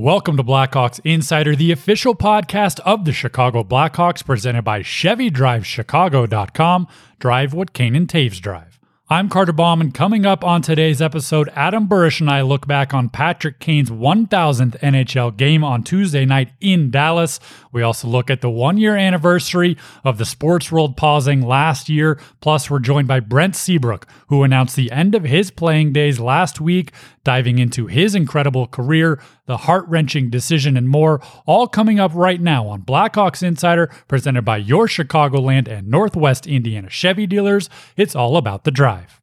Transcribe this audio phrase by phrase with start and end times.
[0.00, 6.86] Welcome to Blackhawks Insider, the official podcast of the Chicago Blackhawks, presented by ChevyDriveChicago.com.
[7.18, 8.78] Drive what Kane and Toews drive.
[9.10, 12.92] I'm Carter Baum, and coming up on today's episode, Adam Burish and I look back
[12.92, 17.40] on Patrick Kane's 1000th NHL game on Tuesday night in Dallas.
[17.72, 22.20] We also look at the one year anniversary of the sports world pausing last year.
[22.40, 26.60] Plus, we're joined by Brent Seabrook, who announced the end of his playing days last
[26.60, 26.92] week,
[27.24, 32.40] diving into his incredible career, the heart wrenching decision, and more, all coming up right
[32.40, 37.68] now on Blackhawks Insider, presented by your Chicagoland and Northwest Indiana Chevy dealers.
[37.96, 39.20] It's all about the drive.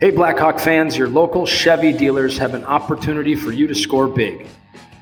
[0.00, 4.46] Hey, Blackhawk fans, your local Chevy dealers have an opportunity for you to score big.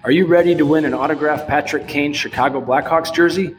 [0.05, 3.55] Are you ready to win an autographed Patrick Kane Chicago Blackhawks jersey?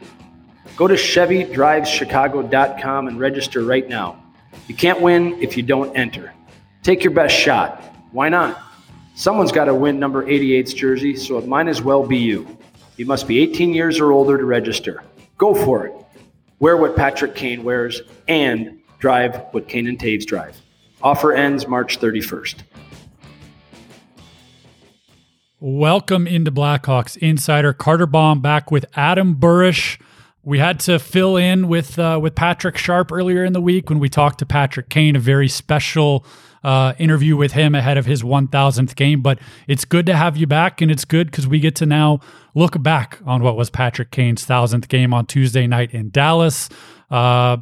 [0.76, 4.20] Go to ChevyDrivesChicago.com and register right now.
[4.66, 6.32] You can't win if you don't enter.
[6.82, 7.80] Take your best shot.
[8.10, 8.60] Why not?
[9.14, 12.58] Someone's got to win number 88's jersey, so it might as well be you.
[12.96, 15.04] You must be 18 years or older to register.
[15.38, 15.94] Go for it.
[16.58, 20.60] Wear what Patrick Kane wears and drive what Kane and Toews drive.
[21.02, 22.56] Offer ends March 31st.
[25.60, 27.72] Welcome into Blackhawks Insider.
[27.72, 30.00] Carter Baum back with Adam Burish.
[30.44, 34.00] We had to fill in with uh, with Patrick Sharp earlier in the week when
[34.00, 36.26] we talked to Patrick Kane, a very special
[36.64, 39.20] uh, interview with him ahead of his 1000th game.
[39.20, 42.20] But it's good to have you back, and it's good because we get to now
[42.54, 46.68] look back on what was Patrick Kane's 1000th game on Tuesday night in Dallas.
[47.10, 47.58] Uh,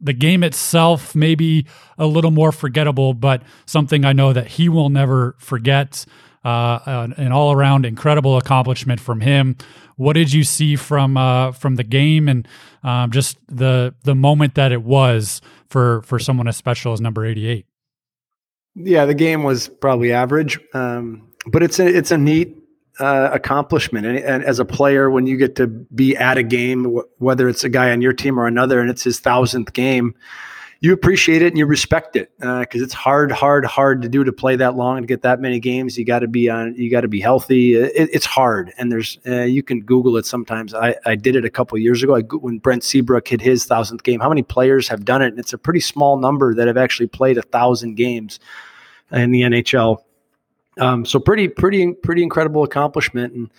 [0.00, 1.66] the game itself maybe
[1.98, 6.04] a little more forgettable, but something I know that he will never forget.
[6.44, 9.56] Uh, an all around incredible accomplishment from him.
[9.96, 12.46] What did you see from uh, from the game and
[12.84, 17.26] um, just the the moment that it was for for someone as special as number
[17.26, 17.66] eighty eight?
[18.76, 22.56] Yeah, the game was probably average, um, but it's a it's a neat
[23.00, 24.06] uh, accomplishment.
[24.06, 27.48] And, and, as a player, when you get to be at a game, w- whether
[27.48, 30.14] it's a guy on your team or another, and it's his thousandth game,
[30.80, 34.22] you appreciate it and you respect it because uh, it's hard, hard, hard to do
[34.22, 35.98] to play that long and get that many games.
[35.98, 36.74] You got to be on.
[36.76, 37.74] You got to be healthy.
[37.74, 40.74] It, it's hard, and there's uh, you can Google it sometimes.
[40.74, 42.14] I, I did it a couple years ago.
[42.14, 45.28] I, when Brent Seabrook hit his thousandth game, how many players have done it?
[45.28, 48.38] And it's a pretty small number that have actually played a thousand games
[49.10, 49.98] in the NHL.
[50.78, 53.32] Um, so pretty, pretty, pretty incredible accomplishment.
[53.34, 53.50] And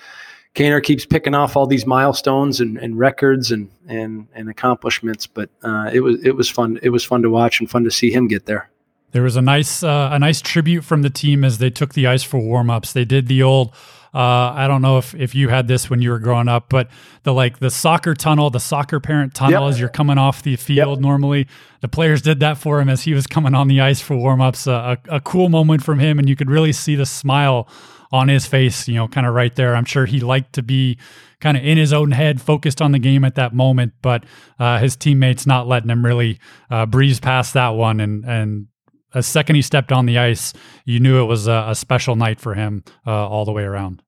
[0.56, 5.28] Kaner keeps picking off all these milestones and, and records and, and, and accomplishments.
[5.28, 6.80] But uh, it was it was fun.
[6.82, 8.70] It was fun to watch and fun to see him get there.
[9.12, 12.08] There was a nice uh, a nice tribute from the team as they took the
[12.08, 12.94] ice for warmups.
[12.94, 13.74] They did the old
[14.14, 16.90] uh, I don't know if, if you had this when you were growing up, but
[17.24, 19.74] the like the soccer tunnel, the soccer parent tunnel yep.
[19.74, 21.02] as you're coming off the field yep.
[21.02, 21.48] normally.
[21.81, 24.68] The players did that for him as he was coming on the ice for warmups.
[24.68, 27.68] Uh, a, a cool moment from him, and you could really see the smile
[28.12, 29.75] on his face, you know, kind of right there.
[29.75, 30.97] I'm sure he liked to be
[31.40, 34.25] kind of in his own head, focused on the game at that moment, but
[34.59, 38.00] uh, his teammates not letting him really uh, breeze past that one.
[38.00, 38.68] And and
[39.14, 40.53] a second he stepped on the ice,
[40.86, 44.03] you knew it was a, a special night for him uh, all the way around.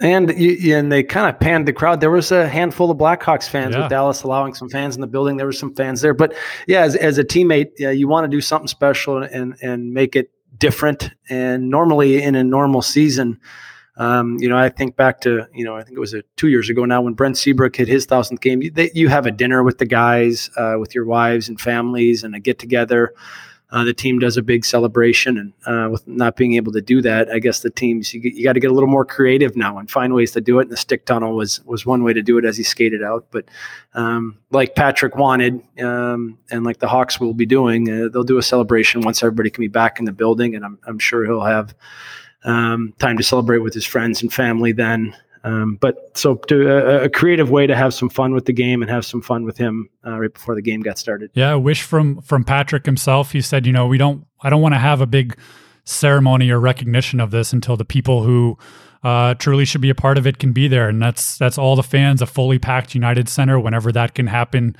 [0.00, 2.00] And you, and they kind of panned the crowd.
[2.00, 3.82] There was a handful of Blackhawks fans yeah.
[3.82, 5.36] with Dallas allowing some fans in the building.
[5.36, 6.34] There were some fans there, but
[6.66, 10.16] yeah, as, as a teammate, yeah, you want to do something special and and make
[10.16, 11.10] it different.
[11.28, 13.40] And normally in a normal season,
[13.96, 16.48] um, you know, I think back to you know, I think it was a, two
[16.48, 18.60] years ago now when Brent Seabrook hit his thousandth game.
[18.62, 22.24] You, they, you have a dinner with the guys, uh, with your wives and families,
[22.24, 23.14] and a get together.
[23.74, 27.02] Uh, the team does a big celebration, and uh, with not being able to do
[27.02, 29.78] that, I guess the teams you, you got to get a little more creative now
[29.78, 30.62] and find ways to do it.
[30.62, 33.26] And the stick tunnel was was one way to do it as he skated out.
[33.32, 33.46] But
[33.94, 38.38] um, like Patrick wanted, um, and like the Hawks will be doing, uh, they'll do
[38.38, 41.40] a celebration once everybody can be back in the building, and I'm I'm sure he'll
[41.40, 41.74] have
[42.44, 45.16] um, time to celebrate with his friends and family then.
[45.44, 48.80] Um, but so to a, a, creative way to have some fun with the game
[48.80, 51.30] and have some fun with him uh, right before the game got started.
[51.34, 53.32] Yeah, wish from from Patrick himself.
[53.32, 55.36] He said, you know, we don't, I don't want to have a big
[55.84, 58.56] ceremony or recognition of this until the people who
[59.02, 61.76] uh, truly should be a part of it can be there, and that's that's all
[61.76, 62.22] the fans.
[62.22, 64.74] A fully packed United Center, whenever that can happen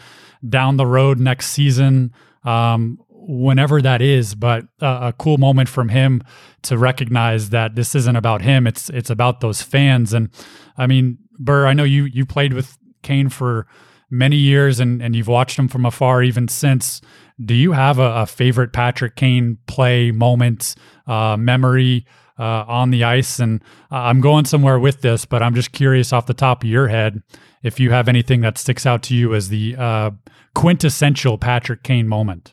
[0.49, 2.11] down the road next season.
[2.43, 6.23] Um, whenever that is, but uh, a cool moment from him
[6.63, 8.67] to recognize that this isn't about him.
[8.67, 10.13] It's it's about those fans.
[10.13, 10.31] And
[10.77, 13.67] I mean, Burr, I know you you played with Kane for
[14.11, 17.01] many years and and you've watched him from afar even since.
[17.45, 20.75] Do you have a, a favorite Patrick Kane play moment,
[21.07, 22.07] uh, memory?
[22.37, 23.39] Uh, on the ice.
[23.39, 23.63] And
[23.93, 27.23] I'm going somewhere with this, but I'm just curious off the top of your head
[27.63, 30.11] if you have anything that sticks out to you as the uh,
[30.53, 32.53] quintessential Patrick Kane moment.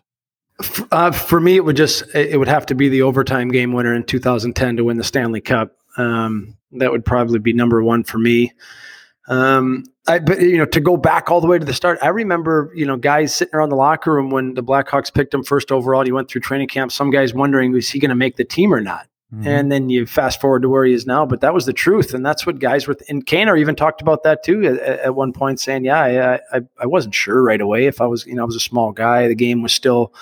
[0.92, 3.94] Uh, for me, it would just it would have to be the overtime game winner
[3.94, 5.76] in 2010 to win the Stanley Cup.
[5.98, 8.54] Um, that would probably be number one for me.
[9.28, 12.08] Um, I, but you know, to go back all the way to the start, I
[12.08, 15.72] remember you know guys sitting around the locker room when the Blackhawks picked him first
[15.72, 16.04] overall.
[16.04, 16.92] He went through training camp.
[16.92, 19.08] Some guys wondering is he going to make the team or not.
[19.34, 19.48] Mm-hmm.
[19.48, 22.14] And then you fast forward to where he is now, but that was the truth,
[22.14, 22.98] and that's what guys were.
[23.08, 26.62] And Kaner even talked about that too at, at one point, saying, "Yeah, I, I,
[26.80, 29.30] I wasn't sure right away if I was, you know, I was a small guy.
[29.30, 30.14] The game was still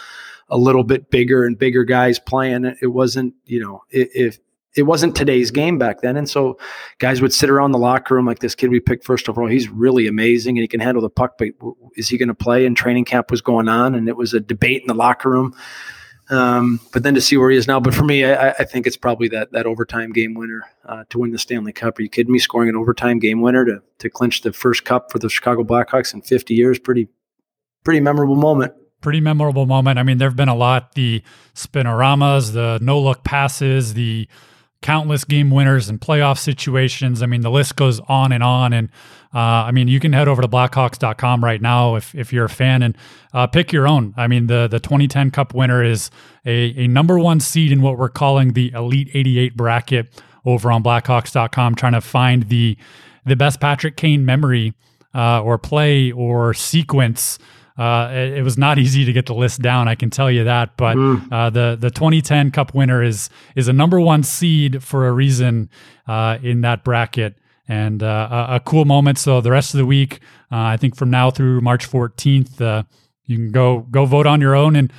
[0.49, 2.65] a little bit bigger and bigger guys playing.
[2.81, 4.39] It wasn't, you know, if
[4.75, 6.15] it wasn't today's game back then.
[6.15, 6.57] And so
[6.99, 9.49] guys would sit around the locker room like this kid we picked first overall.
[9.49, 11.49] He's really amazing and he can handle the puck, but
[11.95, 12.65] is he going to play?
[12.65, 15.55] And training camp was going on and it was a debate in the locker room.
[16.29, 18.85] Um, but then to see where he is now, but for me, I, I think
[18.85, 21.97] it's probably that that overtime game winner uh, to win the Stanley Cup.
[21.97, 22.37] Are you kidding me?
[22.37, 26.13] Scoring an overtime game winner to to clinch the first cup for the Chicago Blackhawks
[26.13, 27.07] in 50 years, pretty
[27.83, 29.99] pretty memorable moment pretty memorable moment.
[29.99, 31.23] I mean, there have been a lot the
[31.55, 34.27] spinoramas, the no look passes, the
[34.81, 37.21] countless game winners and playoff situations.
[37.21, 38.71] I mean, the list goes on and on.
[38.71, 38.89] And
[39.33, 42.49] uh, I mean, you can head over to blackhawks.com right now if, if you're a
[42.49, 42.97] fan and
[43.33, 44.13] uh, pick your own.
[44.15, 46.09] I mean, the, the 2010 Cup winner is
[46.45, 50.81] a, a number one seed in what we're calling the Elite 88 bracket over on
[50.81, 52.77] blackhawks.com, trying to find the,
[53.25, 54.73] the best Patrick Kane memory
[55.13, 57.37] uh, or play or sequence
[57.79, 60.43] uh, it, it, was not easy to get the list down, I can tell you
[60.43, 60.75] that.
[60.75, 61.31] But mm.
[61.31, 65.69] uh, the the 2010 Cup winner is is a number one seed for a reason
[66.05, 67.37] uh, in that bracket,
[67.69, 69.17] and uh, a, a, cool moment.
[69.17, 70.19] So the rest of the week,
[70.51, 72.83] uh, I think from now through March 14th, uh,
[73.23, 74.91] you can go go vote on your own and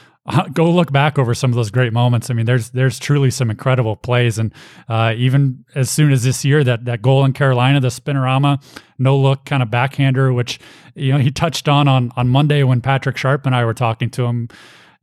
[0.52, 2.30] go look back over some of those great moments.
[2.30, 4.52] I mean, there's there's truly some incredible plays, and
[4.88, 8.62] uh, even as soon as this year, that that goal in Carolina, the spinorama,
[8.98, 10.58] no look kind of backhander, which
[10.94, 14.10] you know he touched on on on Monday when Patrick Sharp and I were talking
[14.10, 14.48] to him.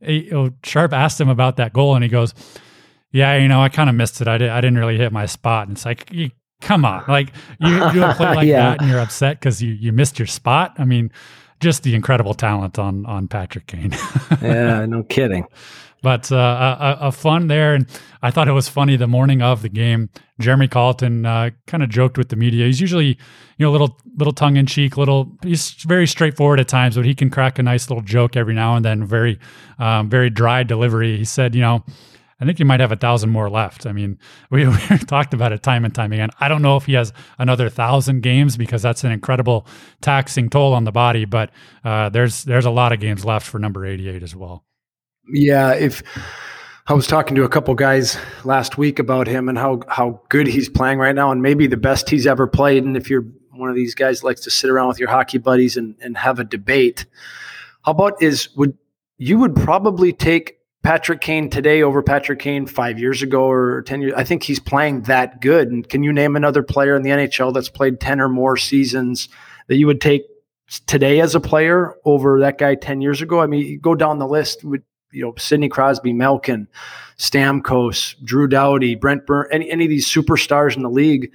[0.00, 0.32] He,
[0.62, 2.34] Sharp asked him about that goal, and he goes,
[3.10, 4.28] "Yeah, you know, I kind of missed it.
[4.28, 7.32] I, did, I didn't really hit my spot." And it's like, you, come on, like
[7.60, 8.70] you you play like yeah.
[8.70, 10.74] that, and you're upset because you you missed your spot.
[10.78, 11.10] I mean
[11.60, 13.92] just the incredible talent on on Patrick Kane.
[14.42, 15.46] yeah, no kidding.
[16.00, 17.86] But uh, a, a, fun there, and
[18.22, 18.94] I thought it was funny.
[18.94, 22.66] The morning of the game, Jeremy Colliton uh, kind of joked with the media.
[22.66, 23.18] He's usually,
[23.56, 25.36] you know, little little tongue in cheek, little.
[25.42, 28.76] He's very straightforward at times, but he can crack a nice little joke every now
[28.76, 29.04] and then.
[29.04, 29.40] Very,
[29.80, 31.16] um, very dry delivery.
[31.16, 31.84] He said, you know,
[32.40, 33.86] I think he might have a thousand more left.
[33.86, 34.18] I mean,
[34.50, 34.76] we, we,
[35.06, 36.30] talked about it time and time again.
[36.40, 39.66] I don't know if he has another thousand games because that's an incredible
[40.00, 41.50] taxing toll on the body, but
[41.84, 44.64] uh, there's there's a lot of games left for number 88 as well.
[45.30, 46.02] Yeah, if
[46.86, 50.46] I was talking to a couple guys last week about him and how how good
[50.46, 52.84] he's playing right now, and maybe the best he's ever played.
[52.84, 55.76] And if you're one of these guys likes to sit around with your hockey buddies
[55.76, 57.04] and, and have a debate,
[57.84, 58.78] how about is would
[59.18, 64.00] you would probably take Patrick Kane today over Patrick Kane five years ago or 10
[64.00, 64.12] years.
[64.16, 65.68] I think he's playing that good.
[65.68, 69.28] And can you name another player in the NHL that's played 10 or more seasons
[69.66, 70.22] that you would take
[70.86, 73.40] today as a player over that guy 10 years ago?
[73.40, 76.68] I mean, go down the list with, you know, Sidney Crosby, Malkin,
[77.18, 81.32] Stamkos, Drew Doughty, Brent Burn, any, any of these superstars in the league.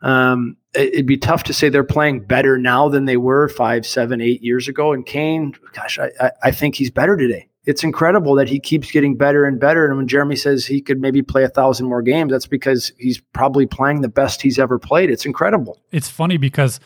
[0.00, 4.22] Um, it'd be tough to say they're playing better now than they were five, seven,
[4.22, 4.94] eight years ago.
[4.94, 9.16] And Kane, gosh, I, I think he's better today it's incredible that he keeps getting
[9.16, 9.86] better and better.
[9.86, 13.20] And when Jeremy says he could maybe play a thousand more games, that's because he's
[13.32, 15.08] probably playing the best he's ever played.
[15.08, 15.80] It's incredible.
[15.92, 16.80] It's funny because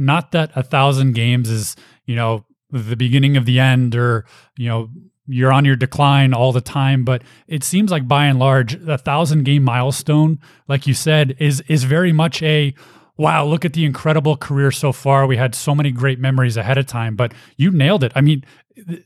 [0.00, 4.24] not that a thousand games is, you know, the beginning of the end or,
[4.58, 4.90] you know,
[5.28, 8.98] you're on your decline all the time, but it seems like by and large, a
[8.98, 12.74] thousand game milestone, like you said, is is very much a
[13.16, 15.26] wow, look at the incredible career so far.
[15.26, 18.12] We had so many great memories ahead of time, but you nailed it.
[18.14, 18.44] I mean,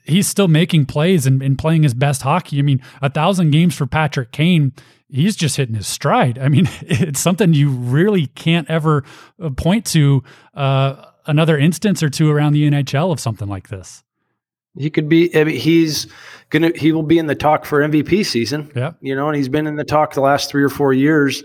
[0.04, 2.58] he's still making plays and, and playing his best hockey.
[2.58, 4.72] I mean, a thousand games for Patrick Kane,
[5.08, 6.38] he's just hitting his stride.
[6.38, 9.04] I mean, it's something you really can't ever
[9.40, 10.22] uh, point to
[10.54, 14.02] uh, another instance or two around the NHL of something like this.
[14.78, 15.36] He could be.
[15.36, 16.06] I mean, he's
[16.50, 16.70] gonna.
[16.76, 18.70] He will be in the talk for MVP season.
[18.76, 21.42] Yeah, you know, and he's been in the talk the last three or four years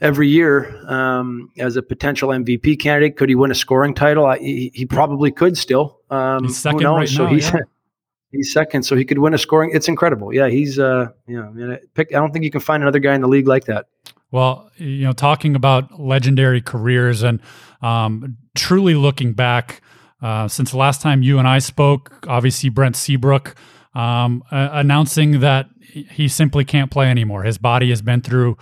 [0.00, 3.16] every year um, as a potential MVP candidate.
[3.16, 4.26] Could he win a scoring title?
[4.26, 6.00] I, he, he, probably could still.
[6.10, 7.30] Um, he's second right so now.
[7.32, 7.60] He's, yeah.
[8.32, 9.70] he's second, so he could win a scoring.
[9.72, 10.32] It's incredible.
[10.32, 10.78] Yeah, he's.
[10.78, 13.28] Uh, yeah, I, mean, pick, I don't think you can find another guy in the
[13.28, 13.86] league like that.
[14.30, 17.40] Well, you know, talking about legendary careers and
[17.82, 19.80] um, truly looking back
[20.20, 23.54] uh, since the last time you and I spoke, obviously Brent Seabrook
[23.94, 27.44] um, uh, announcing that he simply can't play anymore.
[27.44, 28.56] His body has been through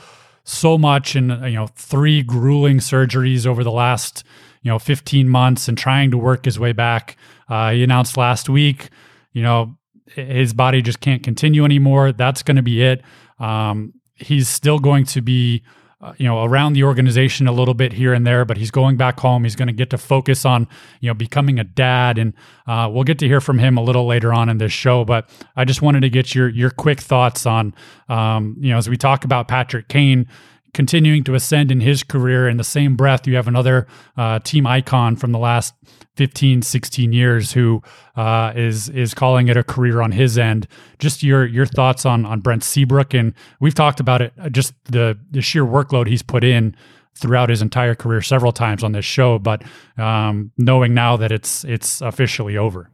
[0.45, 4.25] so much in you know three grueling surgeries over the last
[4.63, 7.17] you know 15 months and trying to work his way back.
[7.49, 8.89] Uh, he announced last week,
[9.33, 12.13] you know, his body just can't continue anymore.
[12.13, 13.03] That's going to be it.
[13.39, 15.63] Um, he's still going to be
[16.03, 18.97] uh, you know around the organization a little bit here and there but he's going
[18.97, 19.45] back home.
[19.45, 20.69] He's going to get to focus on
[21.01, 22.19] you know becoming a dad.
[22.19, 22.35] And
[22.67, 25.29] uh, we'll get to hear from him a little later on in this show but
[25.57, 27.75] i just wanted to get your your quick thoughts on
[28.09, 30.27] um, you know as we talk about patrick kane
[30.75, 33.87] continuing to ascend in his career in the same breath you have another
[34.17, 35.75] uh, team icon from the last
[36.17, 37.83] 15 16 years who
[38.17, 40.67] uh, is is calling it a career on his end.
[40.99, 44.75] Just your your thoughts on on Brent Seabrook and we've talked about it uh, just
[44.85, 46.77] the the sheer workload he's put in
[47.15, 49.63] throughout his entire career several times on this show but
[49.99, 52.91] um, knowing now that it's it's officially over.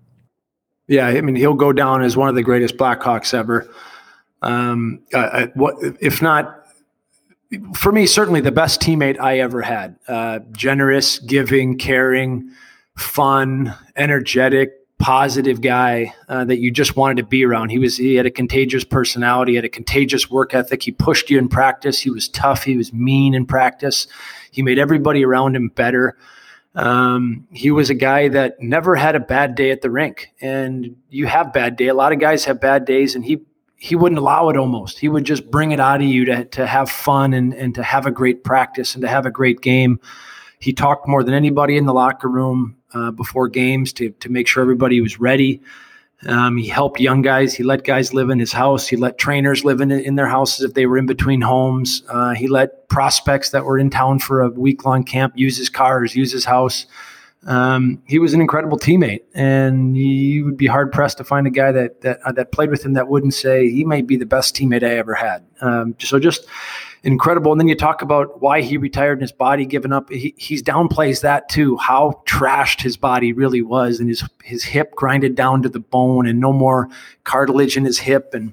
[0.87, 3.69] Yeah I mean he'll go down as one of the greatest Blackhawks ever.
[4.43, 6.68] Um, uh, what if not
[7.75, 9.97] for me, certainly the best teammate I ever had.
[10.07, 12.50] Uh, generous, giving, caring,
[12.97, 17.71] fun, energetic, positive guy uh, that you just wanted to be around.
[17.71, 20.83] He was he had a contagious personality, had a contagious work ethic.
[20.83, 22.00] He pushed you in practice.
[22.00, 22.64] He was tough.
[22.64, 24.07] He was mean in practice.
[24.50, 26.17] He made everybody around him better.
[26.75, 30.33] Um, he was a guy that never had a bad day at the rink.
[30.40, 31.88] And you have bad day.
[31.88, 33.40] A lot of guys have bad days, and he
[33.79, 34.99] he wouldn't allow it almost.
[34.99, 37.83] He would just bring it out of you to, to have fun and, and to
[37.83, 40.01] have a great practice and to have a great game.
[40.59, 44.49] He talked more than anybody in the locker room uh, before games to, to make
[44.49, 45.63] sure everybody was ready.
[46.27, 47.55] Um, he helped young guys.
[47.55, 48.89] He let guys live in his house.
[48.89, 52.03] He let trainers live in, in their houses if they were in between homes.
[52.09, 55.71] Uh, he let prospects that were in town for a week long camp use his
[55.71, 56.87] cars, use his house.
[57.47, 61.50] Um, he was an incredible teammate, and you would be hard pressed to find a
[61.50, 64.26] guy that that uh, that played with him that wouldn't say he might be the
[64.26, 65.45] best teammate I ever had.
[65.61, 66.47] Um, so just
[67.04, 67.52] incredible.
[67.52, 70.11] And then you talk about why he retired and his body given up.
[70.11, 74.95] He, he's downplays that too, how trashed his body really was, and his his hip
[74.97, 76.88] grinded down to the bone, and no more
[77.23, 78.52] cartilage in his hip, and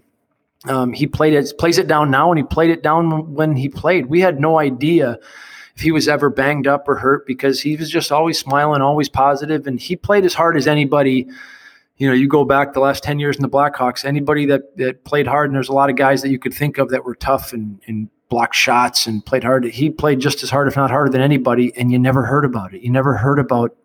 [0.65, 3.67] um, he played it plays it down now, and he played it down when he
[3.67, 4.05] played.
[4.05, 5.19] We had no idea
[5.75, 9.10] if he was ever banged up or hurt because he was just always smiling, always
[9.10, 11.27] positive, and he played as hard as anybody.
[11.98, 15.05] You know, you go back the last 10 years in the Blackhawks, anybody that, that
[15.05, 17.15] played hard, and there's a lot of guys that you could think of that were
[17.15, 19.65] tough and, and blocked shots and played hard.
[19.65, 22.74] He played just as hard, if not harder than anybody, and you never heard about
[22.74, 22.82] it.
[22.82, 23.75] You never heard about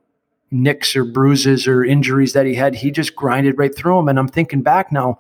[0.51, 2.75] nicks or bruises or injuries that he had.
[2.75, 4.09] He just grinded right through them.
[4.09, 5.19] And I'm thinking back now,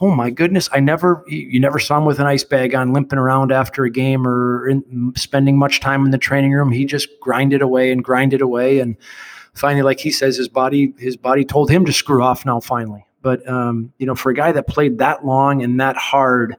[0.00, 3.18] oh my goodness, I never, you never saw him with an ice bag on limping
[3.18, 6.70] around after a game or in, spending much time in the training room.
[6.70, 8.80] He just grinded away and grinded away.
[8.80, 8.96] And
[9.54, 13.06] finally, like he says, his body, his body told him to screw off now finally.
[13.22, 16.56] But, um, you know, for a guy that played that long and that hard,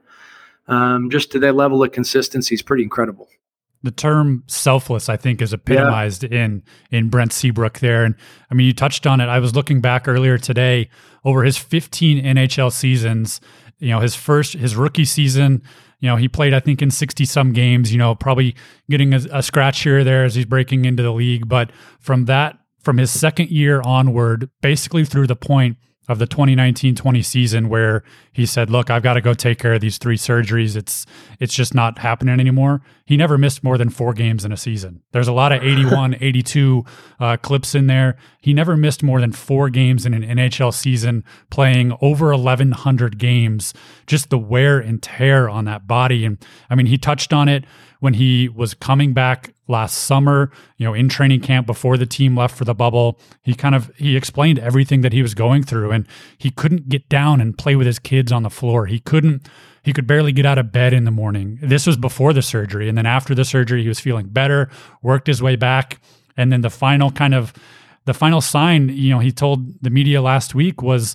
[0.66, 3.28] um, just to that level of consistency is pretty incredible
[3.82, 6.44] the term selfless, I think, is epitomized yeah.
[6.44, 8.04] in in Brent Seabrook there.
[8.04, 8.14] And
[8.50, 9.26] I mean, you touched on it.
[9.26, 10.90] I was looking back earlier today
[11.24, 13.40] over his 15 NHL seasons.
[13.78, 15.62] You know, his first his rookie season.
[16.00, 17.92] You know, he played I think in 60 some games.
[17.92, 18.56] You know, probably
[18.90, 21.48] getting a, a scratch here or there as he's breaking into the league.
[21.48, 21.70] But
[22.00, 25.76] from that, from his second year onward, basically through the point
[26.08, 29.80] of the 2019-20 season where he said, "Look, I've got to go take care of
[29.80, 30.76] these three surgeries.
[30.76, 31.06] It's
[31.38, 35.02] it's just not happening anymore." He never missed more than 4 games in a season.
[35.12, 36.84] There's a lot of 81, 82
[37.18, 38.16] uh, clips in there.
[38.40, 43.72] He never missed more than 4 games in an NHL season playing over 1100 games.
[44.06, 46.38] Just the wear and tear on that body and
[46.68, 47.64] I mean, he touched on it
[48.00, 52.36] when he was coming back last summer, you know, in training camp before the team
[52.36, 53.18] left for the bubble.
[53.42, 56.06] He kind of he explained everything that he was going through and
[56.38, 58.86] he couldn't get down and play with his kids on the floor.
[58.86, 59.48] He couldn't
[59.82, 61.58] he could barely get out of bed in the morning.
[61.62, 64.70] This was before the surgery and then after the surgery he was feeling better,
[65.02, 66.00] worked his way back
[66.36, 67.52] and then the final kind of
[68.06, 71.14] the final sign, you know, he told the media last week was,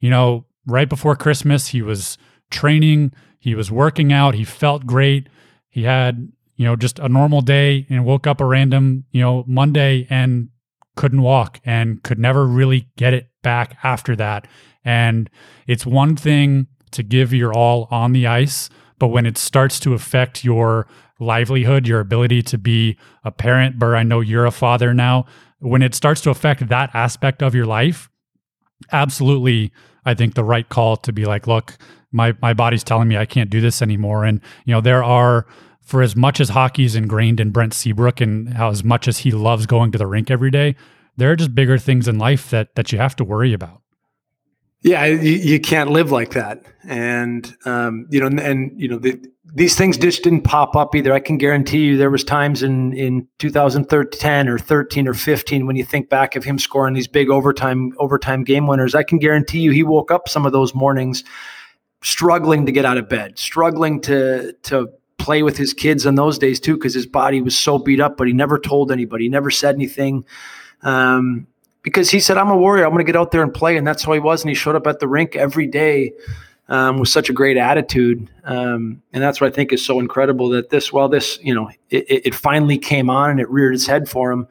[0.00, 2.18] you know, right before Christmas he was
[2.50, 5.28] training, he was working out, he felt great
[5.76, 9.44] he had, you know, just a normal day and woke up a random, you know,
[9.46, 10.48] Monday and
[10.94, 14.48] couldn't walk and could never really get it back after that.
[14.86, 15.28] And
[15.66, 19.92] it's one thing to give your all on the ice, but when it starts to
[19.92, 20.86] affect your
[21.20, 25.26] livelihood, your ability to be a parent, Burr, I know you're a father now.
[25.58, 28.08] When it starts to affect that aspect of your life,
[28.92, 29.72] absolutely,
[30.06, 31.76] I think the right call to be like, look,
[32.12, 34.24] my my body's telling me I can't do this anymore.
[34.24, 35.46] And you know, there are
[35.82, 39.30] for as much as hockey's ingrained in Brent Seabrook and how as much as he
[39.30, 40.74] loves going to the rink every day,
[41.16, 43.82] there are just bigger things in life that that you have to worry about.
[44.82, 48.98] Yeah, you, you can't live like that, and um, you know, and, and you know,
[48.98, 49.20] the,
[49.54, 51.12] these things just didn't pop up either.
[51.12, 55.76] I can guarantee you, there was times in in 2010 or 13 or 15 when
[55.76, 58.94] you think back of him scoring these big overtime overtime game winners.
[58.94, 61.24] I can guarantee you, he woke up some of those mornings
[62.06, 66.38] struggling to get out of bed, struggling to to play with his kids in those
[66.38, 68.16] days too, because his body was so beat up.
[68.16, 69.24] But he never told anybody.
[69.24, 70.24] He never said anything.
[70.82, 71.48] Um,
[71.82, 72.84] because he said, I'm a warrior.
[72.84, 73.76] I'm going to get out there and play.
[73.76, 74.42] And that's how he was.
[74.42, 76.12] And he showed up at the rink every day
[76.68, 78.28] um, with such a great attitude.
[78.44, 81.70] Um, and that's what I think is so incredible that this, well, this, you know,
[81.90, 84.48] it, it finally came on and it reared its head for him.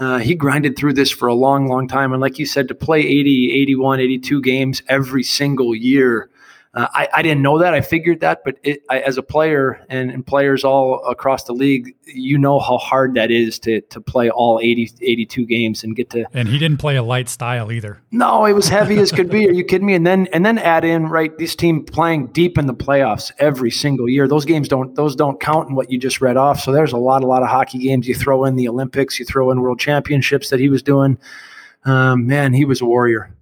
[0.00, 2.12] Uh, he grinded through this for a long, long time.
[2.12, 6.30] And like you said, to play 80, 81, 82 games every single year
[6.74, 7.74] uh, I, I, didn't know that.
[7.74, 11.52] I figured that, but it, I, as a player and, and, players all across the
[11.52, 15.94] league, you know how hard that is to to play all 80, 82 games and
[15.94, 16.24] get to.
[16.32, 18.00] And he didn't play a light style either.
[18.10, 19.46] No, it was heavy as could be.
[19.46, 19.94] Are you kidding me?
[19.94, 23.70] And then and then add in right this team playing deep in the playoffs every
[23.70, 24.26] single year.
[24.26, 26.60] Those games don't those don't count in what you just read off.
[26.60, 28.08] So there's a lot a lot of hockey games.
[28.08, 31.18] You throw in the Olympics, you throw in World Championships that he was doing.
[31.84, 33.36] Um, man, he was a warrior.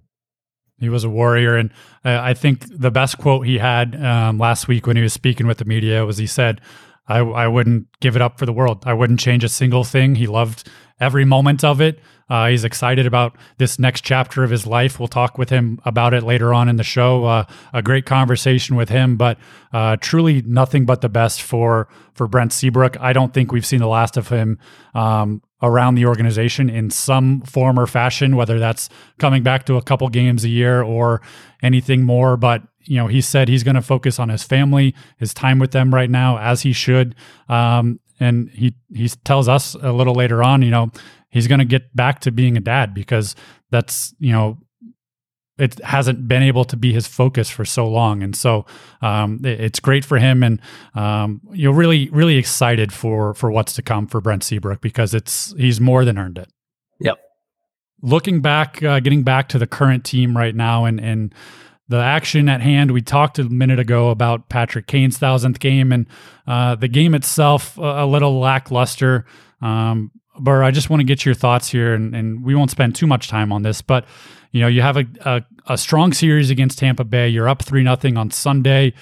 [0.81, 1.71] He was a warrior, and
[2.03, 5.47] uh, I think the best quote he had um, last week when he was speaking
[5.47, 6.61] with the media was he said,
[7.07, 8.83] I, I wouldn't give it up for the world.
[8.85, 10.15] I wouldn't change a single thing.
[10.15, 11.99] He loved every moment of it.
[12.29, 14.99] Uh, he's excited about this next chapter of his life.
[14.99, 17.25] We'll talk with him about it later on in the show.
[17.25, 17.43] Uh,
[17.73, 19.37] a great conversation with him, but
[19.73, 22.97] uh, truly nothing but the best for for Brent Seabrook.
[23.01, 24.59] I don't think we've seen the last of him
[24.93, 28.89] um, around the organization in some form or fashion, whether that's
[29.19, 31.21] coming back to a couple games a year or
[31.61, 32.37] anything more.
[32.37, 35.71] But you know, he said he's going to focus on his family, his time with
[35.71, 37.15] them right now, as he should.
[37.47, 40.91] Um, and he he tells us a little later on, you know,
[41.29, 43.35] he's going to get back to being a dad because
[43.71, 44.57] that's you know
[45.57, 48.65] it hasn't been able to be his focus for so long, and so
[49.01, 50.59] um, it, it's great for him, and
[50.95, 55.53] um, you're really really excited for for what's to come for Brent Seabrook because it's
[55.57, 56.49] he's more than earned it.
[56.99, 57.17] Yep.
[58.01, 61.33] Looking back, uh, getting back to the current team right now, and and
[61.91, 62.91] the action at hand.
[62.91, 66.07] We talked a minute ago about Patrick Kane's thousandth game, and
[66.47, 69.25] uh, the game itself a, little lackluster.
[69.61, 72.95] Um, Burr, I just want to get your thoughts here, and, and, we won't spend
[72.95, 74.05] too much time on this, but
[74.51, 77.29] you know, you have a, a, a strong series against Tampa Bay.
[77.29, 78.93] You're up three nothing on Sunday.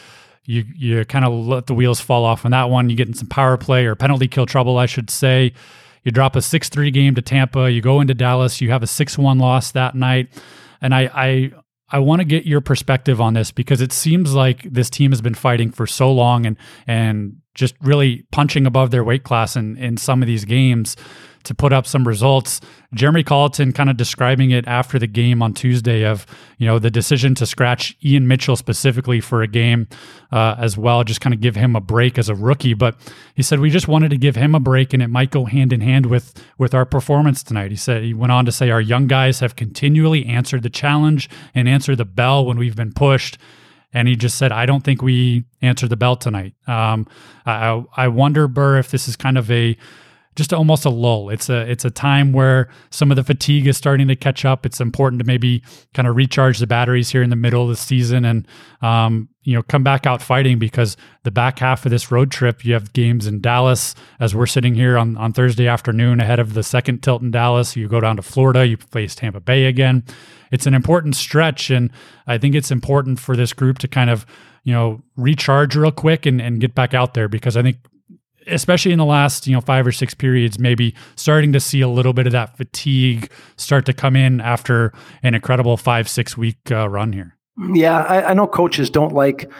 [0.45, 2.89] You you kind of let the wheels fall off on that one.
[2.89, 5.53] You get in some power play or penalty kill trouble, I should say.
[6.03, 7.71] You drop a six three game to Tampa.
[7.71, 8.61] You go into Dallas.
[8.61, 10.29] You have a six one loss that night,
[10.81, 11.51] and I I
[11.91, 15.21] I want to get your perspective on this because it seems like this team has
[15.21, 16.57] been fighting for so long and
[16.87, 20.95] and just really punching above their weight class in in some of these games
[21.43, 22.61] to put up some results.
[22.93, 26.25] Jeremy Colliton kind of describing it after the game on Tuesday of,
[26.57, 29.87] you know, the decision to scratch Ian Mitchell specifically for a game
[30.31, 32.73] uh, as well, just kind of give him a break as a rookie.
[32.73, 32.95] But
[33.35, 35.71] he said we just wanted to give him a break and it might go hand
[35.71, 37.71] in hand with with our performance tonight.
[37.71, 41.29] He said he went on to say our young guys have continually answered the challenge
[41.55, 43.37] and answered the bell when we've been pushed
[43.93, 47.07] and he just said, "I don't think we answered the bell tonight." Um,
[47.45, 49.77] I, I wonder, Burr, if this is kind of a
[50.39, 51.29] just almost a lull.
[51.29, 54.65] It's a it's a time where some of the fatigue is starting to catch up.
[54.65, 55.61] It's important to maybe
[55.93, 58.47] kind of recharge the batteries here in the middle of the season and
[58.81, 62.63] um, you know come back out fighting because the back half of this road trip
[62.63, 66.53] you have games in Dallas as we're sitting here on on Thursday afternoon ahead of
[66.53, 67.75] the second tilt in Dallas.
[67.75, 70.05] You go down to Florida, you face Tampa Bay again.
[70.51, 71.91] It's an important stretch, and
[72.25, 74.25] I think it's important for this group to kind of
[74.63, 77.77] you know recharge real quick and, and get back out there because I think
[78.47, 81.87] especially in the last you know five or six periods maybe starting to see a
[81.87, 86.57] little bit of that fatigue start to come in after an incredible five six week
[86.71, 87.35] uh, run here.
[87.73, 89.51] Yeah I, I, know coaches don't like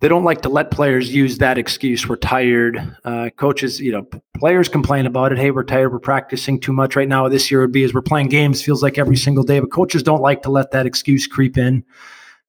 [0.00, 2.96] they don't like to let players use that excuse we're tired.
[3.04, 4.06] Uh, coaches you know
[4.38, 5.38] players complain about it.
[5.38, 5.92] Hey we're tired.
[5.92, 7.28] We're practicing too much right now.
[7.28, 9.60] This year would be as we're playing games feels like every single day.
[9.60, 11.84] But coaches don't like to let that excuse creep in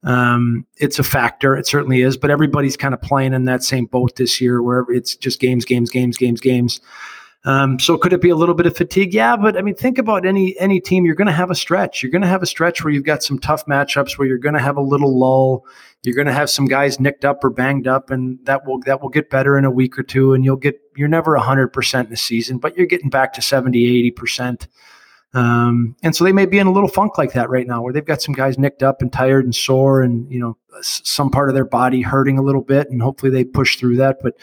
[0.03, 1.55] um, it's a factor.
[1.55, 4.85] It certainly is, but everybody's kind of playing in that same boat this year, where
[4.89, 6.81] it's just games, games, games, games, games.
[7.43, 9.13] Um, so could it be a little bit of fatigue?
[9.13, 11.05] Yeah, but I mean, think about any any team.
[11.05, 12.03] You're going to have a stretch.
[12.03, 14.53] You're going to have a stretch where you've got some tough matchups, where you're going
[14.53, 15.65] to have a little lull.
[16.03, 19.01] You're going to have some guys nicked up or banged up, and that will that
[19.01, 20.33] will get better in a week or two.
[20.33, 23.41] And you'll get you're never 100 percent in the season, but you're getting back to
[23.41, 24.67] 70, 80 percent.
[25.33, 27.93] Um, and so they may be in a little funk like that right now, where
[27.93, 31.49] they've got some guys nicked up and tired and sore, and you know some part
[31.49, 34.17] of their body hurting a little bit, and hopefully they push through that.
[34.21, 34.35] But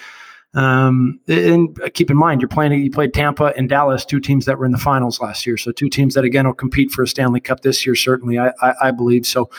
[0.55, 2.72] um, and keep in mind, you're playing.
[2.72, 5.59] You played Tampa and Dallas, two teams that were in the finals last year.
[5.59, 7.94] So two teams that again will compete for a Stanley Cup this year.
[7.94, 9.51] Certainly, I, I, I believe so.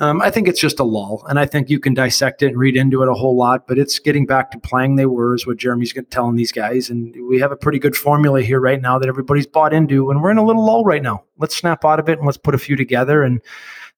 [0.00, 2.56] Um, I think it's just a lull, and I think you can dissect it and
[2.58, 3.68] read into it a whole lot.
[3.68, 7.14] But it's getting back to playing they were is what Jeremy's telling these guys, and
[7.28, 10.30] we have a pretty good formula here right now that everybody's bought into, and we're
[10.30, 11.24] in a little lull right now.
[11.36, 13.42] Let's snap out of it and let's put a few together, and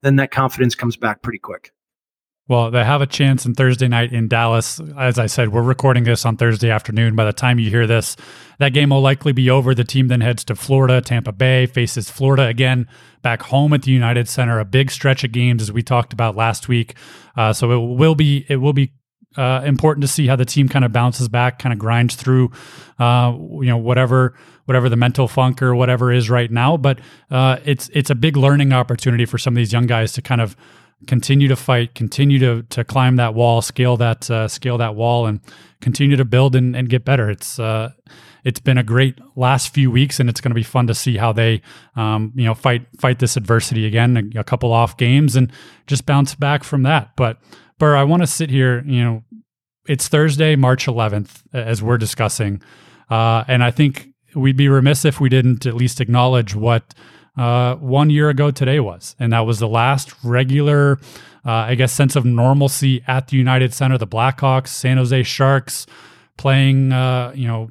[0.01, 1.73] then that confidence comes back pretty quick.
[2.49, 4.81] Well, they have a chance in Thursday night in Dallas.
[4.99, 7.15] As I said, we're recording this on Thursday afternoon.
[7.15, 8.17] By the time you hear this,
[8.59, 9.77] that game will likely be over.
[9.77, 11.01] The team then heads to Florida.
[11.01, 12.89] Tampa Bay faces Florida again
[13.23, 14.59] back home at the United Center.
[14.59, 16.97] A big stretch of games, as we talked about last week.
[17.37, 18.93] Uh, so it will be it will be
[19.37, 22.51] uh, important to see how the team kind of bounces back, kind of grinds through,
[22.99, 26.77] uh, you know, whatever whatever the mental funk or whatever is right now.
[26.77, 26.99] But
[27.31, 30.41] uh, it's it's a big learning opportunity for some of these young guys to kind
[30.41, 30.57] of
[31.07, 35.27] continue to fight, continue to to climb that wall, scale that uh, scale that wall,
[35.27, 35.41] and
[35.81, 37.31] continue to build and, and get better.
[37.31, 37.93] It's uh,
[38.45, 41.17] it's been a great last few weeks, and it's going to be fun to see
[41.17, 41.63] how they
[41.97, 44.33] um, you know fight fight this adversity again.
[44.37, 45.53] A, a, couple off games and
[45.87, 47.11] just bounce back from that.
[47.17, 47.39] But
[47.79, 48.83] Burr, I want to sit here.
[48.85, 49.25] You know,
[49.87, 52.63] it's Thursday, March 11th, as we're discussing,
[53.11, 56.95] uh, and I think we'd be remiss if we didn't at least acknowledge what
[57.37, 59.17] uh, one year ago today was.
[59.19, 60.99] And that was the last regular,
[61.45, 63.99] uh, I guess, sense of normalcy at the United Center.
[63.99, 65.87] The Blackhawks, San Jose Sharks
[66.37, 67.71] playing, uh, you know,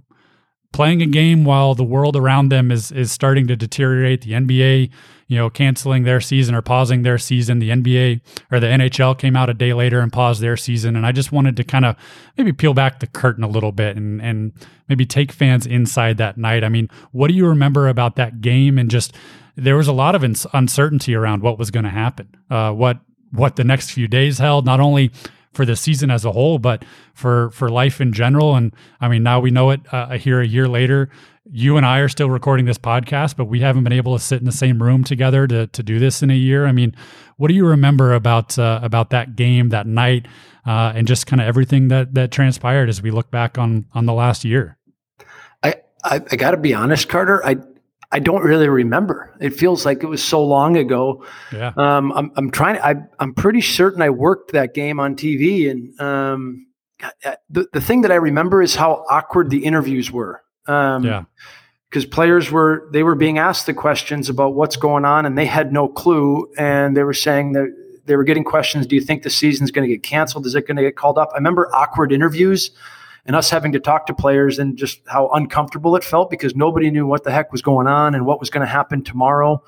[0.71, 4.21] playing a game while the world around them is is starting to deteriorate.
[4.21, 4.89] The NBA,
[5.27, 7.59] you know, canceling their season or pausing their season.
[7.59, 8.21] The NBA
[8.51, 10.95] or the NHL came out a day later and paused their season.
[10.95, 11.95] And I just wanted to kind of
[12.37, 14.53] maybe peel back the curtain a little bit and and
[14.89, 16.63] maybe take fans inside that night.
[16.63, 19.13] I mean, what do you remember about that game and just
[19.55, 22.99] there was a lot of uncertainty around what was going to happen, uh, what
[23.31, 25.11] what the next few days held, not only
[25.53, 26.83] for the season as a whole, but
[27.13, 28.55] for for life in general.
[28.55, 31.09] And I mean, now we know it uh, here a year later.
[31.51, 34.39] You and I are still recording this podcast, but we haven't been able to sit
[34.39, 36.65] in the same room together to to do this in a year.
[36.65, 36.95] I mean,
[37.37, 40.27] what do you remember about uh, about that game, that night,
[40.65, 44.05] uh, and just kind of everything that that transpired as we look back on on
[44.05, 44.77] the last year?
[45.63, 47.45] I I, I got to be honest, Carter.
[47.45, 47.57] I
[48.11, 49.33] I don't really remember.
[49.39, 51.25] It feels like it was so long ago.
[51.53, 51.71] Yeah.
[51.77, 52.77] Um, I'm, I'm trying.
[52.79, 56.67] I, I'm pretty certain I worked that game on TV, and um,
[57.49, 60.43] the the thing that I remember is how awkward the interviews were.
[60.67, 61.23] Um, yeah.
[61.89, 65.45] Because players were they were being asked the questions about what's going on, and they
[65.45, 67.67] had no clue, and they were saying that
[68.05, 68.87] they were getting questions.
[68.87, 70.45] Do you think the season's going to get canceled?
[70.45, 71.29] Is it going to get called up?
[71.33, 72.71] I remember awkward interviews
[73.25, 76.89] and us having to talk to players and just how uncomfortable it felt because nobody
[76.89, 79.63] knew what the heck was going on and what was going to happen tomorrow.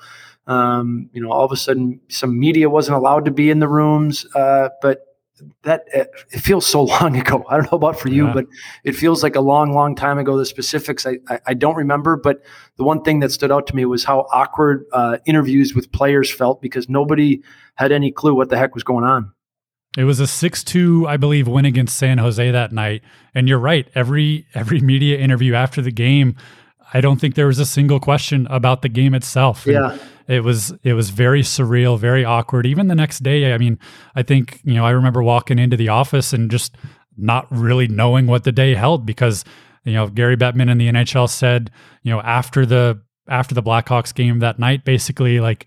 [0.46, 3.68] Um, you know, all of a sudden, some media wasn't allowed to be in the
[3.68, 5.06] rooms, uh, but
[5.62, 7.44] that it, feels so long ago.
[7.48, 8.34] I don't know about for you, yeah.
[8.34, 8.46] but
[8.84, 10.36] it feels like a long, long time ago.
[10.36, 12.42] The specifics I, I, I, don't remember, but
[12.76, 16.30] the one thing that stood out to me was how awkward uh, interviews with players
[16.30, 17.42] felt because nobody
[17.74, 19.32] had any clue what the heck was going on.
[19.96, 23.02] It was a 6-2, I believe, win against San Jose that night.
[23.34, 23.88] And you're right.
[23.94, 26.36] Every every media interview after the game,
[26.92, 29.66] I don't think there was a single question about the game itself.
[29.66, 29.98] And yeah.
[30.26, 32.64] It was it was very surreal, very awkward.
[32.66, 33.78] Even the next day, I mean,
[34.14, 36.76] I think, you know, I remember walking into the office and just
[37.16, 39.44] not really knowing what the day held because,
[39.84, 41.70] you know, Gary Bettman in the NHL said,
[42.02, 45.66] you know, after the after the Blackhawks game that night, basically like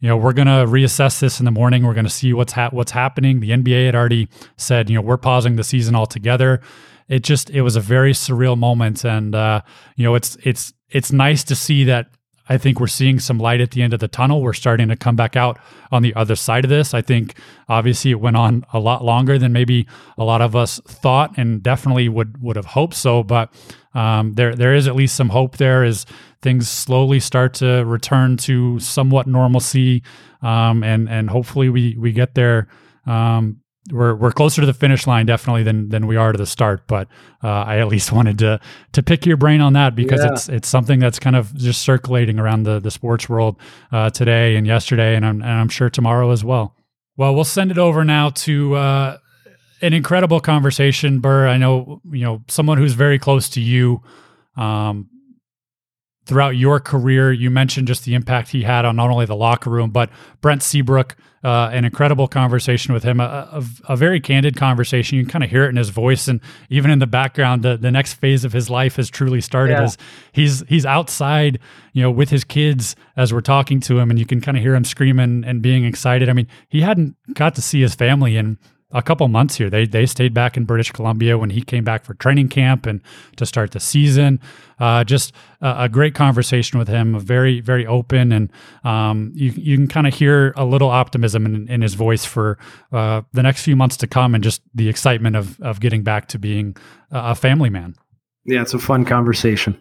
[0.00, 1.84] you know, we're going to reassess this in the morning.
[1.84, 3.40] We're going to see what's ha- what's happening.
[3.40, 6.60] The NBA had already said, you know, we're pausing the season altogether.
[7.08, 9.62] It just it was a very surreal moment, and uh,
[9.96, 12.10] you know, it's it's it's nice to see that.
[12.48, 14.42] I think we're seeing some light at the end of the tunnel.
[14.42, 15.58] We're starting to come back out
[15.92, 16.94] on the other side of this.
[16.94, 17.34] I think
[17.68, 21.62] obviously it went on a lot longer than maybe a lot of us thought, and
[21.62, 23.22] definitely would would have hoped so.
[23.22, 23.52] But
[23.94, 25.56] um, there there is at least some hope.
[25.56, 26.06] There is
[26.40, 30.02] things slowly start to return to somewhat normalcy,
[30.42, 32.68] um, and and hopefully we we get there.
[33.06, 36.46] Um, we're we're closer to the finish line definitely than than we are to the
[36.46, 36.86] start.
[36.86, 37.08] But
[37.42, 38.60] uh, I at least wanted to
[38.92, 40.32] to pick your brain on that because yeah.
[40.32, 43.56] it's it's something that's kind of just circulating around the the sports world
[43.92, 46.74] uh, today and yesterday, and I'm and I'm sure tomorrow as well.
[47.16, 48.74] Well, we'll send it over now to.
[48.74, 49.18] Uh,
[49.80, 51.46] an incredible conversation, Burr.
[51.46, 54.02] I know you know someone who's very close to you.
[54.56, 55.08] Um,
[56.28, 57.32] throughout your career.
[57.32, 60.10] You mentioned just the impact he had on not only the locker room, but
[60.42, 63.64] Brent Seabrook, uh, an incredible conversation with him, a, a,
[63.94, 65.16] a very candid conversation.
[65.16, 67.78] You can kind of hear it in his voice, and even in the background, the,
[67.78, 69.72] the next phase of his life has truly started.
[69.72, 69.84] Yeah.
[69.84, 69.96] As
[70.32, 71.58] he's he's outside,
[71.94, 74.62] you know, with his kids as we're talking to him, and you can kind of
[74.62, 76.28] hear him screaming and being excited.
[76.28, 78.58] I mean, he hadn't got to see his family in
[78.90, 79.68] a couple months here.
[79.68, 83.00] They they stayed back in British Columbia when he came back for training camp and
[83.36, 84.40] to start the season.
[84.78, 88.50] Uh, just a, a, great conversation with him, very very open, and
[88.84, 92.58] um, you you can kind of hear a little optimism in, in his voice for
[92.92, 96.28] uh, the next few months to come, and just the excitement of of getting back
[96.28, 96.76] to being
[97.10, 97.94] a family man.
[98.44, 99.78] Yeah, it's a fun conversation.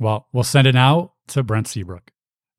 [0.00, 2.12] Well, we'll send it now to Brent Seabrook.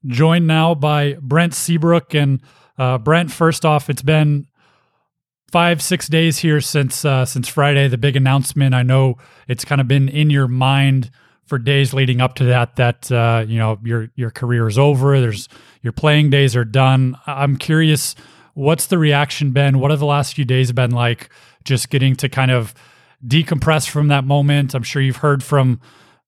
[0.06, 2.42] Joined now by Brent Seabrook and
[2.78, 3.32] uh, Brent.
[3.32, 4.48] First off, it's been
[5.50, 8.74] five six days here since uh, since Friday, the big announcement.
[8.74, 11.12] I know it's kind of been in your mind
[11.46, 12.76] for days leading up to that.
[12.76, 15.20] That uh, you know your your career is over.
[15.20, 15.50] There's
[15.82, 17.18] your playing days are done.
[17.26, 18.16] I'm curious,
[18.54, 19.80] what's the reaction been?
[19.80, 21.30] What have the last few days been like?
[21.66, 22.74] Just getting to kind of
[23.26, 24.74] decompress from that moment.
[24.74, 25.82] I'm sure you've heard from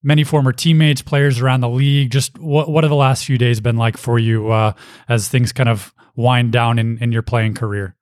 [0.03, 2.11] many former teammates, players around the league.
[2.11, 4.73] Just what what have the last few days been like for you uh,
[5.07, 7.95] as things kind of wind down in, in your playing career?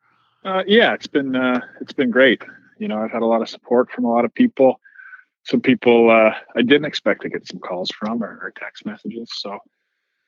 [0.43, 2.41] Uh, yeah, it's been uh, it's been great.
[2.78, 4.80] You know, I've had a lot of support from a lot of people.
[5.43, 9.30] Some people uh, I didn't expect to get some calls from or, or text messages.
[9.34, 9.60] So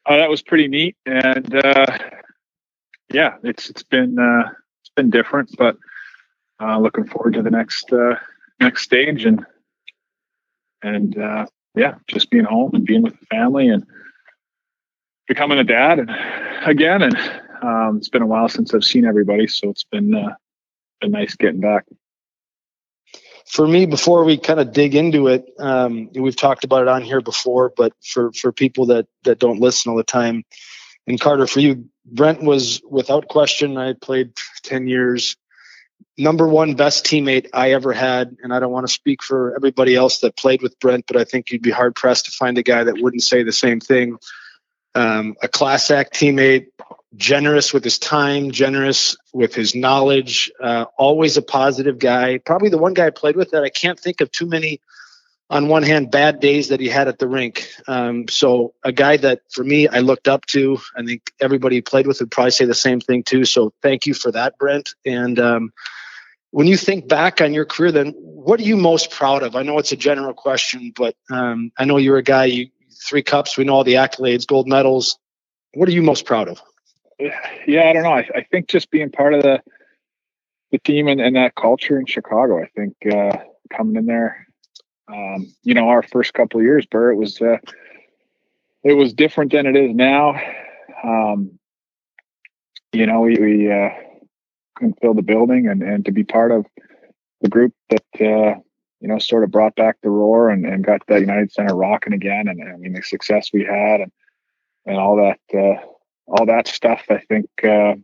[0.06, 0.98] uh, that was pretty neat.
[1.06, 1.98] And uh,
[3.14, 5.78] yeah, it's it's been uh, it's been different, but
[6.60, 7.92] looking forward to the next
[8.60, 9.46] next stage and
[10.84, 11.16] and
[11.74, 13.86] yeah, just being home and being with the family and
[15.26, 16.12] becoming a dad and
[16.66, 17.18] again and
[17.62, 20.36] um, it's been a while since I've seen everybody, so it's been uh,
[21.00, 21.86] been nice getting back.
[23.48, 27.02] For me, before we kind of dig into it, um, we've talked about it on
[27.02, 30.44] here before, but for for people that that don't listen all the time,
[31.08, 33.78] and Carter, for you, Brent was without question.
[33.78, 34.32] I played
[34.64, 35.36] ten years,
[36.18, 39.96] number one best teammate I ever had, and I don't want to speak for everybody
[39.96, 42.64] else that played with Brent, but I think you'd be hard pressed to find a
[42.64, 44.18] guy that wouldn't say the same thing.
[44.94, 46.68] Um, a class act teammate,
[47.16, 52.38] generous with his time, generous with his knowledge, uh, always a positive guy.
[52.38, 54.80] Probably the one guy I played with that I can't think of too many,
[55.50, 57.68] on one hand, bad days that he had at the rink.
[57.88, 60.80] Um, so a guy that for me I looked up to.
[60.96, 63.44] I think everybody he played with would probably say the same thing too.
[63.44, 64.96] So thank you for that, Brent.
[65.06, 65.74] And um,
[66.52, 69.58] when you think back on your career, then what are you most proud of?
[69.58, 72.46] I know it's a general question, but um, I know you're a guy.
[72.46, 72.68] You
[73.04, 73.58] three cups.
[73.58, 75.18] We know all the accolades, gold medals.
[75.74, 76.62] What are you most proud of?
[77.68, 78.14] Yeah, I don't know.
[78.14, 79.62] I, I think just being part of the
[80.72, 82.62] the team and, and that culture in Chicago.
[82.62, 83.38] I think uh,
[83.76, 84.48] coming in there,
[85.08, 87.58] um, you know, our first couple of years, Burr, it was uh,
[88.84, 90.42] it was different than it is now.
[91.04, 91.60] Um,
[92.94, 93.90] you know, we, we uh,
[94.76, 96.66] couldn't fill the building, and and to be part of
[97.42, 98.60] the group that uh,
[99.00, 102.14] you know sort of brought back the roar and, and got that United Center rocking
[102.14, 104.12] again, and I mean the success we had and
[104.86, 105.82] and all that uh,
[106.32, 107.04] all that stuff.
[107.10, 107.96] I think, uh,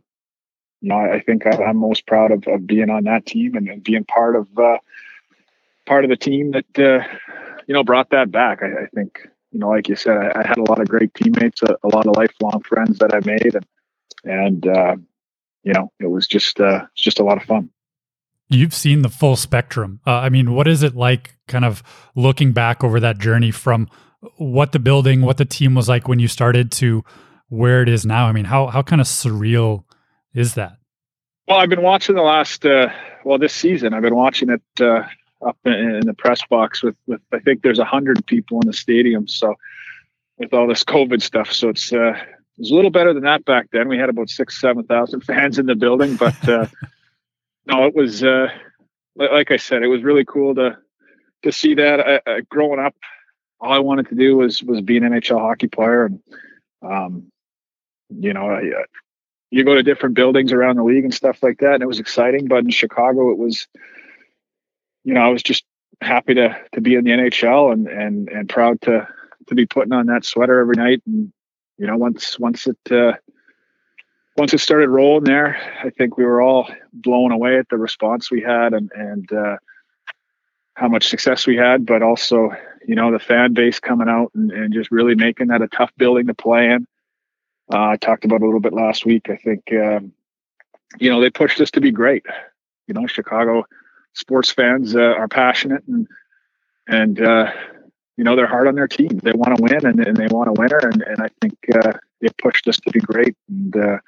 [0.80, 3.68] you know, I think I, am most proud of, of being on that team and,
[3.68, 4.78] and being part of uh,
[5.86, 7.04] part of the team that uh,
[7.66, 8.62] you know brought that back.
[8.62, 11.12] I, I, think, you know, like you said, I, I had a lot of great
[11.14, 13.66] teammates, a, a, lot of lifelong friends that I made, and
[14.24, 14.96] and uh,
[15.64, 17.70] you know, it was just uh, just a lot of fun.
[18.50, 20.00] You've seen the full spectrum.
[20.06, 21.82] Uh, I mean, what is it like, kind of
[22.14, 23.88] looking back over that journey from
[24.36, 27.04] what the building, what the team was like when you started to
[27.48, 28.26] where it is now.
[28.26, 29.84] I mean, how how kind of surreal
[30.34, 30.78] is that?
[31.46, 32.88] Well, I've been watching the last uh,
[33.24, 33.94] well this season.
[33.94, 35.04] I've been watching it uh,
[35.46, 38.66] up in, in, the press box with with I think there's a hundred people in
[38.66, 39.26] the stadium.
[39.28, 39.54] So
[40.38, 43.44] with all this COVID stuff, so it's uh, it was a little better than that
[43.44, 43.88] back then.
[43.88, 46.66] We had about six seven thousand fans in the building, but uh,
[47.66, 48.48] no, it was uh,
[49.16, 50.76] like I said, it was really cool to
[51.42, 52.00] to see that.
[52.00, 52.94] I, I, growing up,
[53.60, 56.20] all I wanted to do was was be an NHL hockey player, and
[56.82, 57.32] um,
[58.10, 58.84] you know, I, uh,
[59.50, 62.00] you go to different buildings around the league and stuff like that, and it was
[62.00, 62.48] exciting.
[62.48, 63.66] But in Chicago, it was,
[65.04, 65.64] you know, I was just
[66.00, 69.08] happy to to be in the NHL and and and proud to
[69.48, 71.02] to be putting on that sweater every night.
[71.06, 71.32] And
[71.78, 73.12] you know, once once it uh,
[74.36, 78.30] once it started rolling there, I think we were all blown away at the response
[78.30, 79.56] we had and and uh,
[80.74, 82.50] how much success we had, but also
[82.86, 85.90] you know the fan base coming out and, and just really making that a tough
[85.96, 86.86] building to play in.
[87.72, 89.28] Uh, I talked about a little bit last week.
[89.28, 90.12] I think, um,
[90.98, 92.24] you know, they pushed us to be great.
[92.86, 93.64] You know, Chicago
[94.14, 96.06] sports fans uh, are passionate and,
[96.88, 97.52] and, uh,
[98.16, 99.20] you know, they're hard on their team.
[99.22, 100.78] They want to win and, and they want a winner.
[100.78, 103.36] And, and I think uh, they pushed us to be great.
[103.48, 103.98] And, uh,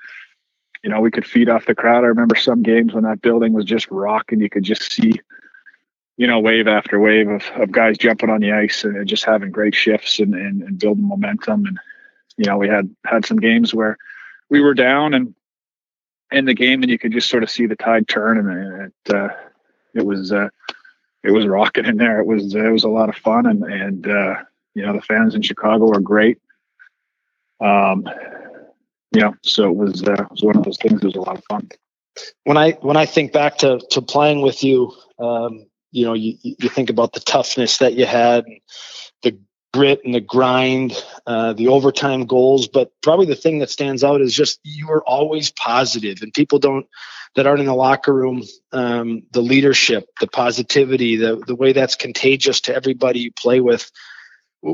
[0.82, 2.04] you know, we could feed off the crowd.
[2.04, 4.40] I remember some games when that building was just rocking.
[4.40, 5.20] You could just see,
[6.16, 9.50] you know, wave after wave of, of guys jumping on the ice and just having
[9.50, 11.66] great shifts and, and, and building momentum.
[11.66, 11.78] And,
[12.40, 13.98] you know, we had had some games where
[14.48, 15.34] we were down and
[16.32, 19.14] in the game, and you could just sort of see the tide turn, and it
[19.14, 19.28] uh,
[19.94, 20.48] it was uh,
[21.22, 22.18] it was rocking in there.
[22.18, 24.36] It was it was a lot of fun, and and uh,
[24.74, 26.38] you know the fans in Chicago are great.
[27.60, 28.08] Um,
[29.14, 31.02] you know, so it was uh, it was one of those things.
[31.02, 31.68] It was a lot of fun.
[32.44, 36.38] When I when I think back to to playing with you, um, you know, you
[36.42, 38.60] you think about the toughness that you had, the
[39.72, 40.92] grit and the grind,
[41.26, 42.68] uh, the overtime goals.
[42.68, 46.58] But probably the thing that stands out is just you are always positive, and people
[46.58, 46.86] don't
[47.36, 51.96] that aren't in the locker room, um, the leadership, the positivity, the the way that's
[51.96, 53.90] contagious to everybody you play with.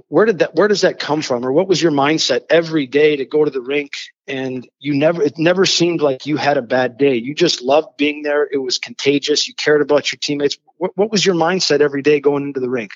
[0.08, 0.54] Where did that?
[0.56, 3.50] Where does that come from, or what was your mindset every day to go to
[3.50, 3.92] the rink?
[4.26, 7.14] And you never, it never seemed like you had a bad day.
[7.14, 8.48] You just loved being there.
[8.50, 9.46] It was contagious.
[9.46, 10.58] You cared about your teammates.
[10.78, 12.90] What, what was your mindset every day going into the rink?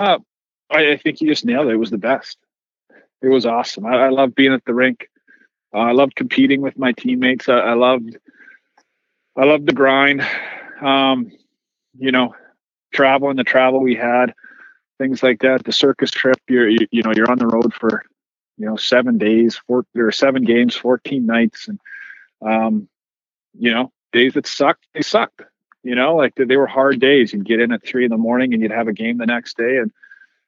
[0.00, 0.18] Uh,
[0.70, 1.74] I, I think you just nailed it.
[1.74, 2.38] It was the best.
[3.22, 3.86] It was awesome.
[3.86, 5.08] I, I love being at the rink.
[5.74, 7.48] Uh, I loved competing with my teammates.
[7.48, 8.16] I, I loved,
[9.36, 10.26] I loved the grind.
[10.80, 11.30] Um,
[11.98, 12.34] you know,
[12.92, 14.34] travel and the travel we had,
[14.98, 15.64] things like that.
[15.64, 18.04] The circus trip, you're, you, you know, you're on the road for,
[18.56, 21.68] you know, seven days, four or seven games, 14 nights.
[21.68, 21.80] And,
[22.42, 22.88] um,
[23.58, 25.42] you know, days that sucked, they sucked,
[25.82, 27.32] you know, like they were hard days.
[27.32, 29.56] You'd get in at three in the morning and you'd have a game the next
[29.56, 29.76] day.
[29.76, 29.92] And,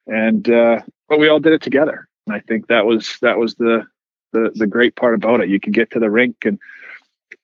[0.07, 2.07] and, uh, but we all did it together.
[2.27, 3.85] And I think that was, that was the,
[4.33, 5.49] the the great part about it.
[5.49, 6.59] You could get to the rink and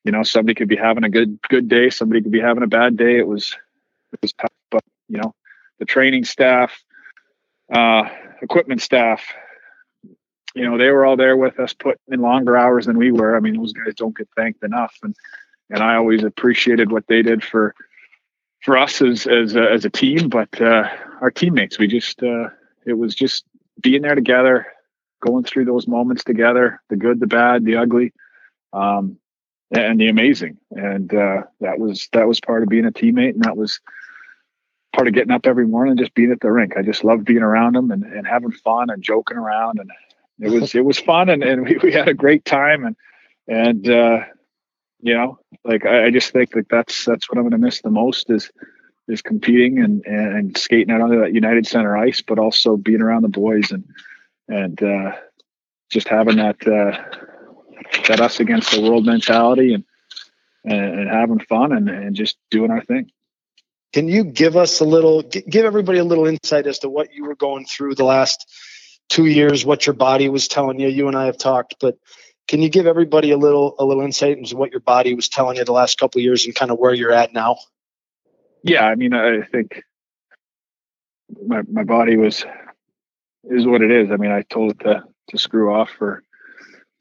[0.04, 2.68] you know somebody could be having a good good day, somebody could be having a
[2.68, 3.18] bad day.
[3.18, 3.56] It was
[4.12, 5.34] it was tough, but you know
[5.78, 6.84] the training staff,
[7.74, 8.10] uh,
[8.42, 9.24] equipment staff,
[10.56, 13.38] you know they were all there with us, putting in longer hours than we were.
[13.38, 15.16] I mean those guys don't get thanked enough, and
[15.70, 17.74] and I always appreciated what they did for
[18.62, 20.90] for us as as a, as a team, but uh,
[21.22, 21.80] our teammates.
[21.80, 22.50] We just uh,
[22.86, 23.46] it was just
[23.82, 24.68] being there together,
[25.22, 28.14] going through those moments together, the good, the bad, the ugly,
[28.74, 29.18] um,
[29.72, 30.58] and the amazing.
[30.72, 33.80] And uh, that was that was part of being a teammate, and that was
[34.94, 36.74] part of getting up every morning and just being at the rink.
[36.76, 39.90] I just loved being around them and, and having fun and joking around, and
[40.40, 42.96] it was it was fun, and, and we, we had a great time, and
[43.48, 44.20] and uh,
[45.02, 47.82] you know, like I, I just think like that's that's what I'm going to miss
[47.82, 48.52] the most is
[49.08, 53.24] is competing and, and skating out on that United Center ice, but also being around
[53.24, 53.86] the boys and
[54.48, 55.16] and uh,
[55.90, 56.98] just having that uh,
[58.08, 59.84] that us against the world mentality and
[60.64, 63.12] and, and having fun and, and just doing our thing.
[63.94, 67.26] Can you give us a little, give everybody a little insight as to what you
[67.26, 68.48] were going through the last
[69.08, 70.88] two years, what your body was telling you?
[70.88, 71.98] You and I have talked, but
[72.50, 75.58] can you give everybody a little, a little insight into what your body was telling
[75.58, 77.58] you the last couple of years and kind of where you're at now?
[78.64, 79.84] Yeah, I mean, I think
[81.46, 82.44] my my body was
[83.44, 84.10] is what it is.
[84.12, 86.24] I mean, I told it to to screw off for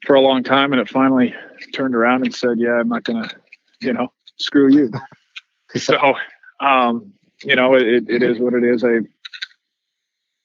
[0.05, 1.33] for a long time, and it finally
[1.73, 3.27] turned around and said, "Yeah, I'm not gonna,
[3.81, 4.91] you know, screw you."
[5.75, 6.13] so,
[6.59, 7.11] um,
[7.43, 8.83] you know, it, it is what it is.
[8.83, 8.99] I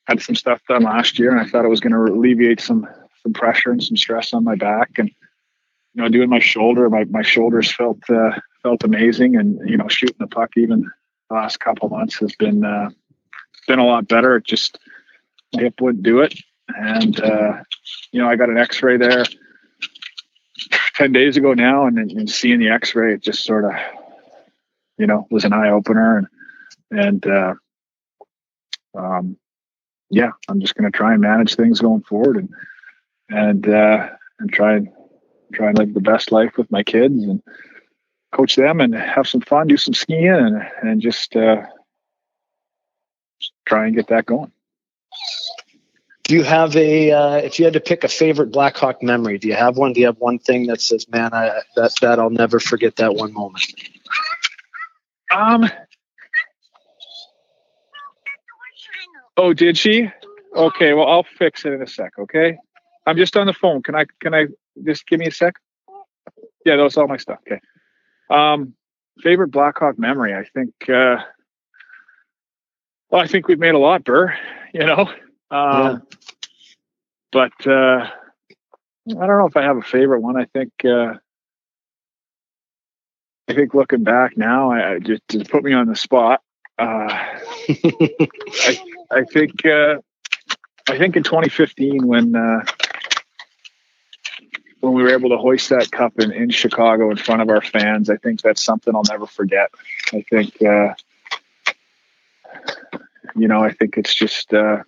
[0.06, 2.88] had some stuff done last year, and I thought it was going to alleviate some
[3.24, 5.10] some pressure and some stress on my back, and
[5.94, 9.88] you know, doing my shoulder, my my shoulders felt uh, felt amazing, and you know,
[9.88, 10.90] shooting the puck even
[11.28, 12.90] the last couple months has been uh,
[13.66, 14.36] been a lot better.
[14.36, 14.78] It just
[15.52, 16.34] hip wouldn't do it.
[16.68, 17.62] And, uh,
[18.12, 19.24] you know, I got an x ray there
[20.94, 23.72] 10 days ago now, and, and seeing the x ray, it just sort of,
[24.98, 26.18] you know, was an eye opener.
[26.90, 27.54] And, and, uh,
[28.96, 29.36] um,
[30.10, 32.48] yeah, I'm just going to try and manage things going forward and,
[33.28, 34.88] and, uh, and try and
[35.52, 37.42] try and live the best life with my kids and
[38.32, 41.62] coach them and have some fun, do some skiing and, and just, uh,
[43.66, 44.50] try and get that going.
[46.24, 47.10] Do you have a?
[47.10, 49.92] Uh, if you had to pick a favorite Blackhawk memory, do you have one?
[49.92, 53.14] Do you have one thing that says, "Man, I that that I'll never forget that
[53.14, 53.62] one moment"?
[55.30, 55.68] Um.
[59.36, 60.10] Oh, did she?
[60.56, 62.12] Okay, well, I'll fix it in a sec.
[62.18, 62.56] Okay,
[63.06, 63.82] I'm just on the phone.
[63.82, 64.06] Can I?
[64.20, 64.46] Can I
[64.84, 65.54] just give me a sec?
[66.64, 67.38] Yeah, that's all my stuff.
[67.46, 67.60] Okay.
[68.30, 68.74] Um,
[69.20, 70.34] favorite Blackhawk memory?
[70.34, 70.74] I think.
[70.88, 71.22] Uh,
[73.10, 74.36] well, I think we've made a lot, Burr.
[74.72, 75.08] You know,
[75.50, 75.98] um, yeah.
[77.30, 78.08] But uh,
[79.10, 80.36] I don't know if I have a favorite one.
[80.36, 81.14] I think uh,
[83.48, 86.40] I think looking back now, I, I just to put me on the spot.
[86.78, 87.06] Uh,
[87.68, 89.96] I, I think uh,
[90.88, 92.64] I think in 2015 when uh,
[94.84, 97.62] when we were able to hoist that cup in, in Chicago in front of our
[97.62, 99.70] fans, I think that's something I'll never forget.
[100.12, 100.94] I think uh,
[103.34, 104.82] you know I think it's just uh,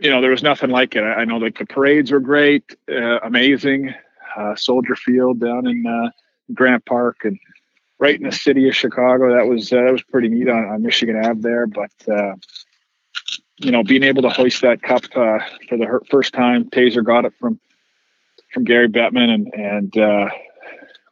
[0.00, 1.02] you know, there was nothing like it.
[1.02, 3.94] I, I know like the parades were great, uh, amazing.
[4.36, 6.10] uh, Soldier Field down in uh,
[6.54, 7.38] Grant Park, and
[7.98, 9.34] right in the city of Chicago.
[9.36, 11.66] That was uh, that was pretty neat on, on Michigan Ave there.
[11.66, 11.90] But
[13.60, 17.32] you know, being able to hoist that cup for the first time, Tazer got it
[17.40, 17.58] from
[18.52, 20.28] from Gary Bettman, and and uh,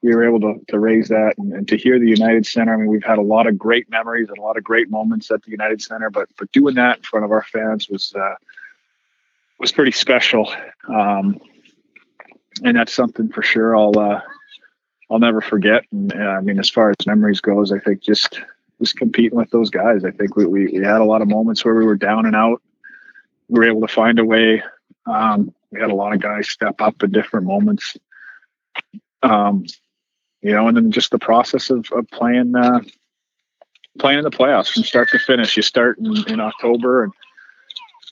[0.03, 2.75] we were able to, to raise that and, and, to hear the United Center.
[2.75, 5.31] I mean, we've had a lot of great memories and a lot of great moments
[5.31, 8.35] at the United Center, but but doing that in front of our fans was uh,
[9.59, 10.53] was pretty special.
[10.89, 11.41] Um,
[12.65, 14.21] and that's something for sure I'll uh,
[15.11, 15.85] I'll never forget.
[15.93, 18.41] And uh, I mean, as far as memories goes, I think just
[18.81, 20.05] just competing with those guys.
[20.05, 22.37] I think we, we, we had a lot of moments where we were down and
[22.37, 22.61] out.
[23.49, 24.63] We were able to find a way.
[25.07, 27.97] Um, we had a lot of guys step up at different moments.
[29.23, 29.65] Um,
[30.43, 32.81] you know, and then just the process of, of playing uh,
[33.99, 35.57] playing in the playoffs from start to finish.
[35.57, 37.13] You start in, in October and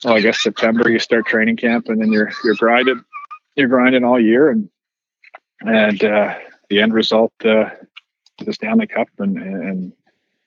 [0.03, 3.03] well, I guess September you start training camp, and then you're you're grinding
[3.55, 4.69] you're grinding all year, and
[5.61, 6.35] and uh,
[6.69, 7.69] the end result uh,
[8.43, 9.93] the Stanley Cup, and and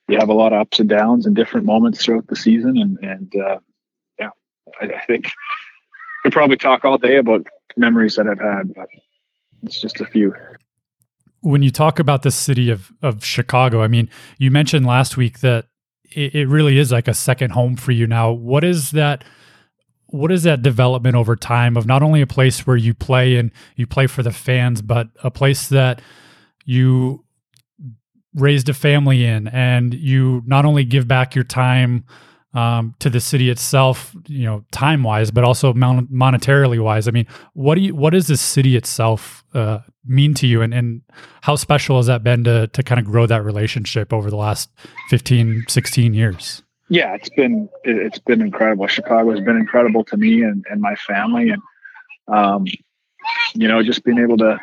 [0.07, 2.99] you have a lot of ups and downs and different moments throughout the season, and
[3.01, 3.59] and uh,
[4.19, 4.29] yeah,
[4.81, 5.31] I, I think
[6.23, 7.45] we probably talk all day about
[7.77, 8.87] memories that I've had, but
[9.63, 10.33] it's just a few.
[11.41, 15.39] When you talk about the city of of Chicago, I mean, you mentioned last week
[15.39, 15.67] that
[16.11, 18.31] it, it really is like a second home for you now.
[18.31, 19.23] What is that?
[20.11, 23.51] what is that development over time of not only a place where you play and
[23.75, 26.01] you play for the fans, but a place that
[26.65, 27.23] you
[28.33, 32.03] raised a family in and you not only give back your time
[32.53, 37.07] um, to the city itself, you know, time wise, but also mon- monetarily wise.
[37.07, 40.73] I mean, what do you, what does the city itself uh, mean to you, and,
[40.73, 41.01] and
[41.41, 44.69] how special has that been to to kind of grow that relationship over the last
[45.09, 46.63] 15, 16 years?
[46.89, 48.87] yeah, it's been it's been incredible.
[48.87, 51.61] Chicago has been incredible to me and, and my family, and
[52.27, 52.65] um,
[53.53, 54.59] you know, just being able to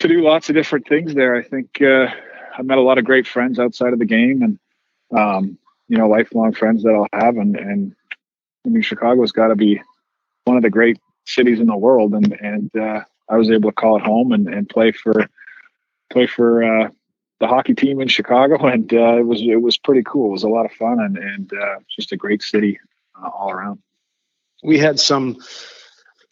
[0.00, 1.34] to do lots of different things there.
[1.34, 2.08] I think uh,
[2.56, 4.58] I met a lot of great friends outside of the game, and
[5.18, 5.58] um,
[5.90, 7.36] you know, lifelong friends that I'll have.
[7.36, 7.94] And and
[8.64, 9.82] I mean, Chicago's got to be
[10.44, 13.74] one of the great cities in the world, and and uh, I was able to
[13.74, 15.28] call it home and, and play for
[16.10, 16.90] play for uh,
[17.40, 20.28] the hockey team in Chicago, and uh, it was it was pretty cool.
[20.28, 22.78] It was a lot of fun, and and uh, just a great city
[23.20, 23.80] uh, all around.
[24.62, 25.38] We had some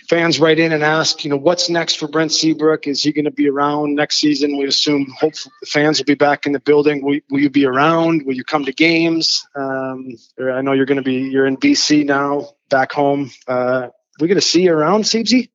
[0.08, 2.86] fans write in and ask, you know, what's next for Brent Seabrook?
[2.86, 4.56] Is he going to be around next season?
[4.56, 7.04] We assume, hopefully, the fans will be back in the building.
[7.04, 8.24] Will, will you be around?
[8.24, 9.46] Will you come to games?
[9.54, 11.28] Um, I know you're going to be.
[11.28, 13.30] You're in BC now, back home.
[13.46, 13.88] Uh,
[14.20, 15.50] we going to see you around, Seabsy?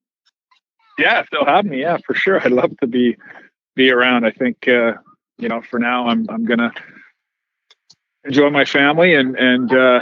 [0.97, 2.39] Yeah, if they'll have me, yeah, for sure.
[2.43, 3.17] I'd love to be
[3.75, 4.25] be around.
[4.25, 4.93] I think uh,
[5.37, 6.71] you know, for now, I'm I'm gonna
[8.23, 10.01] enjoy my family and and uh,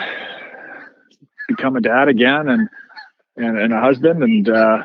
[1.47, 2.69] become a dad again and
[3.41, 4.83] and, and a husband and uh,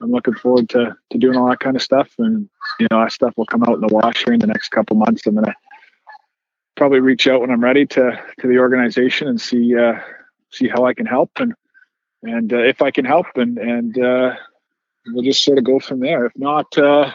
[0.00, 2.48] I'm looking forward to to doing all that kind of stuff and
[2.80, 4.96] you know that stuff will come out in the wash here in the next couple
[4.96, 5.26] months.
[5.26, 5.54] I'm gonna
[6.76, 9.94] probably reach out when I'm ready to to the organization and see uh,
[10.50, 11.54] see how I can help and
[12.22, 14.34] and uh, if I can help and and uh,
[15.08, 16.26] we'll just sort of go from there.
[16.26, 17.12] If not, uh,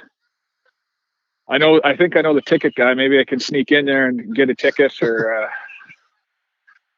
[1.47, 1.79] I know.
[1.83, 2.93] I think I know the ticket guy.
[2.93, 5.49] Maybe I can sneak in there and get a ticket, or uh,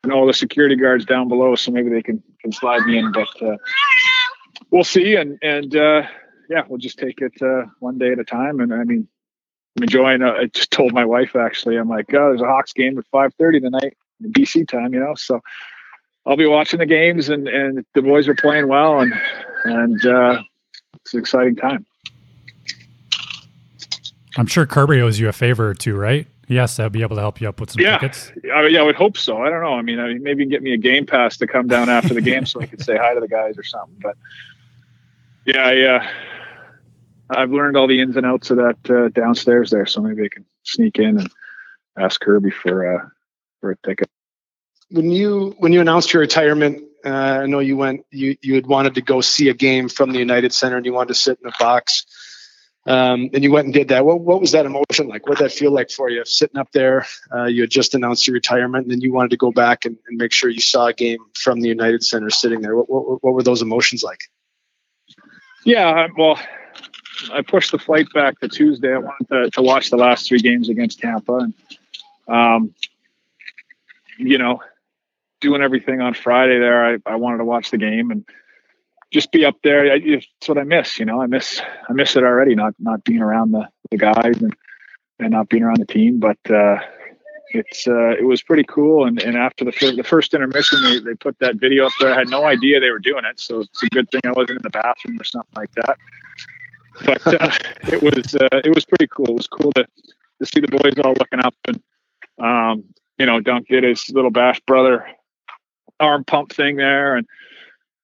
[0.04, 3.12] I know the security guards down below, so maybe they can can slide me in.
[3.12, 3.58] But uh,
[4.72, 6.04] we'll see, and and uh,
[6.50, 8.60] yeah, we'll just take it uh, one day at a time.
[8.60, 9.08] And I mean,
[9.78, 10.22] I'm enjoying.
[10.22, 11.78] Uh, I just told my wife actually.
[11.78, 15.16] I'm like, oh, there's a Hawks game at 5:30 tonight, in BC time, you know.
[15.16, 15.42] So
[16.26, 19.14] I'll be watching the games, and and the boys are playing well, and
[19.66, 20.42] and uh,
[20.96, 21.86] it's an exciting time.
[24.38, 26.28] I'm sure Kirby owes you a favor or two, right?
[26.50, 28.00] He has to be able to help you up with some yeah.
[28.00, 28.32] tickets.
[28.52, 29.38] I yeah, I would hope so.
[29.38, 29.76] I don't know.
[29.76, 32.22] I mean, I mean, maybe get me a game pass to come down after the
[32.22, 34.00] game so I could say hi to the guys or something.
[34.02, 34.18] But
[35.46, 36.08] yeah, I, uh,
[37.30, 40.28] I've learned all the ins and outs of that uh, downstairs there, so maybe I
[40.28, 41.30] can sneak in and
[41.96, 43.10] ask Kirby for uh,
[43.62, 44.10] for a ticket.
[44.90, 48.66] When you when you announced your retirement, uh, I know you went you you had
[48.66, 51.38] wanted to go see a game from the United Center and you wanted to sit
[51.44, 52.08] in a box
[52.90, 54.04] um, and you went and did that.
[54.04, 55.28] What, what was that emotion like?
[55.28, 56.26] What did that feel like for you?
[56.26, 59.38] Sitting up there, uh, you had just announced your retirement, and then you wanted to
[59.38, 62.62] go back and, and make sure you saw a game from the United Center sitting
[62.62, 62.76] there.
[62.76, 64.22] What, what, what were those emotions like?
[65.64, 66.40] Yeah, well,
[67.32, 68.94] I pushed the flight back to Tuesday.
[68.94, 71.54] I wanted to, to watch the last three games against Tampa, and
[72.28, 72.74] um,
[74.18, 74.64] you know,
[75.42, 76.96] doing everything on Friday there.
[76.96, 78.26] I, I wanted to watch the game and
[79.12, 79.86] just be up there.
[79.86, 81.00] It's what I miss.
[81.00, 82.56] You know, I miss I miss it already.
[82.56, 84.56] Not not being around the, the guys and
[85.20, 86.20] and not being around the team.
[86.20, 86.78] But uh,
[87.52, 89.06] it's uh, it was pretty cool.
[89.06, 92.14] And and after the first, the first intermission, they they put that video up there.
[92.14, 94.58] I had no idea they were doing it, so it's a good thing I wasn't
[94.58, 95.98] in the bathroom or something like that.
[97.06, 97.52] but uh,
[97.92, 99.28] it was uh, it was pretty cool.
[99.30, 99.86] It was cool to
[100.40, 101.82] to see the boys all looking up and
[102.40, 102.84] um,
[103.18, 105.06] you know Dunk did his little bash brother
[106.00, 107.28] arm pump thing there and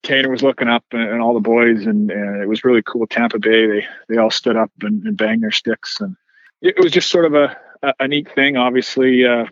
[0.05, 3.07] Kaner was looking up and, and all the boys and, and, it was really cool.
[3.07, 6.15] Tampa Bay they they all stood up and, and banged their sticks and
[6.61, 8.57] it, was just sort of a, a, a neat thing.
[8.57, 9.45] Obviously, uh,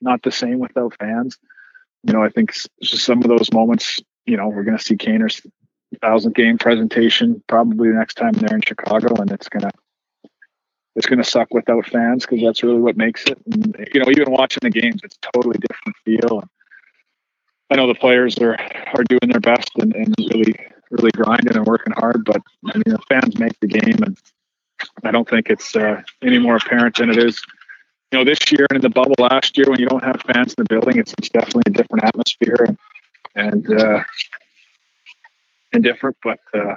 [0.00, 1.38] not the same without fans.
[2.04, 2.52] You know, I think
[2.82, 3.98] some of those moments.
[4.26, 5.40] You know, we're going to see Kaner's
[6.00, 9.70] thousand game presentation probably the next time they're in Chicago, and it's gonna
[10.94, 13.38] it's gonna suck without fans because that's really what makes it.
[13.46, 16.40] And you know, even watching the games, it's totally different feel.
[16.40, 16.50] And
[17.70, 18.56] I know the players are
[18.94, 20.54] are doing their best and, and really
[20.90, 24.18] really grinding and working hard, but I mean, the fans make the game, and
[25.04, 27.40] I don't think it's uh, any more apparent than it is.
[28.10, 30.54] You know, this year and in the bubble last year, when you don't have fans
[30.54, 32.78] in the building, it's, it's definitely a different atmosphere, and,
[33.36, 34.02] and uh,
[35.72, 36.74] indifferent, but uh,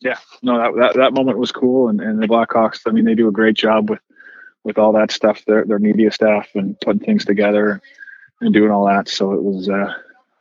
[0.00, 1.88] yeah, no, that, that, that moment was cool.
[1.88, 4.00] And, and the Blackhawks, I mean, they do a great job with,
[4.62, 7.80] with all that stuff, their, their media staff and putting things together
[8.40, 9.08] and doing all that.
[9.08, 9.94] So it was, uh,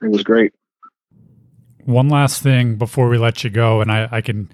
[0.04, 0.54] it was great.
[1.86, 4.50] One last thing before we let you go, and I, I can,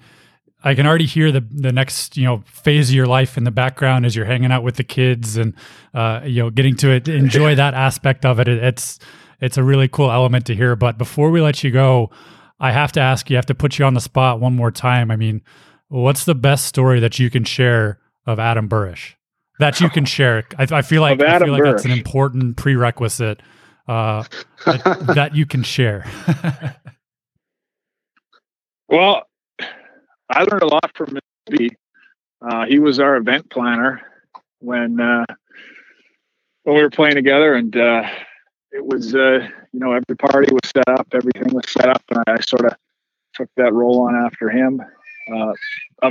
[0.64, 3.50] I can already hear the the next you know phase of your life in the
[3.50, 5.54] background as you're hanging out with the kids and
[5.94, 8.48] uh, you know getting to it, enjoy that aspect of it.
[8.48, 8.98] It's
[9.40, 10.76] it's a really cool element to hear.
[10.76, 12.10] But before we let you go,
[12.58, 14.70] I have to ask you, I have to put you on the spot one more
[14.70, 15.10] time.
[15.10, 15.42] I mean,
[15.88, 19.16] what's the best story that you can share of Adam Burish
[19.60, 20.44] that you can share?
[20.58, 23.40] I, I feel like I feel like that's an important prerequisite
[23.90, 24.22] uh,
[24.66, 26.08] that, that you can share.
[28.88, 29.24] well,
[30.28, 31.18] I learned a lot from
[31.48, 31.70] Mr.
[32.40, 34.00] Uh, he was our event planner
[34.60, 35.26] when uh,
[36.62, 38.08] when we were playing together, and uh,
[38.70, 42.22] it was uh, you know every party was set up, everything was set up, and
[42.28, 42.76] I sort of
[43.34, 44.80] took that role on after him,
[45.34, 45.52] uh,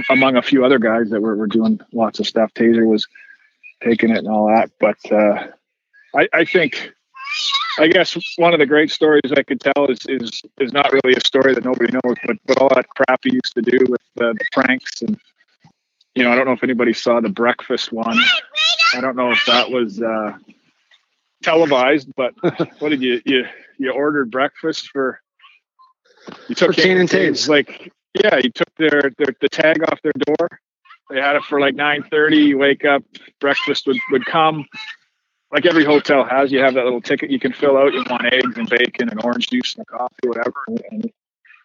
[0.10, 2.54] among a few other guys that were, were doing lots of stuff.
[2.54, 3.08] Tazer was
[3.82, 5.48] taking it and all that, but uh,
[6.14, 6.92] I, I think.
[7.80, 11.16] I guess one of the great stories I could tell is is is not really
[11.16, 14.02] a story that nobody knows, but but all that crap he used to do with
[14.20, 15.18] uh, the pranks and
[16.14, 18.18] you know I don't know if anybody saw the breakfast one.
[18.96, 20.38] I don't know if that was uh,
[21.42, 22.34] televised, but
[22.80, 23.46] what did you you
[23.78, 25.22] you ordered breakfast for?
[26.50, 27.48] You took for Kane and Toews.
[27.48, 30.60] Like yeah, you took their, their the tag off their door.
[31.10, 32.38] They had it for like nine thirty.
[32.38, 33.04] You wake up,
[33.40, 34.66] breakfast would would come.
[35.52, 37.94] Like every hotel has, you have that little ticket you can fill out.
[37.94, 40.54] You want eggs and bacon and orange juice and coffee, whatever.
[40.92, 41.12] And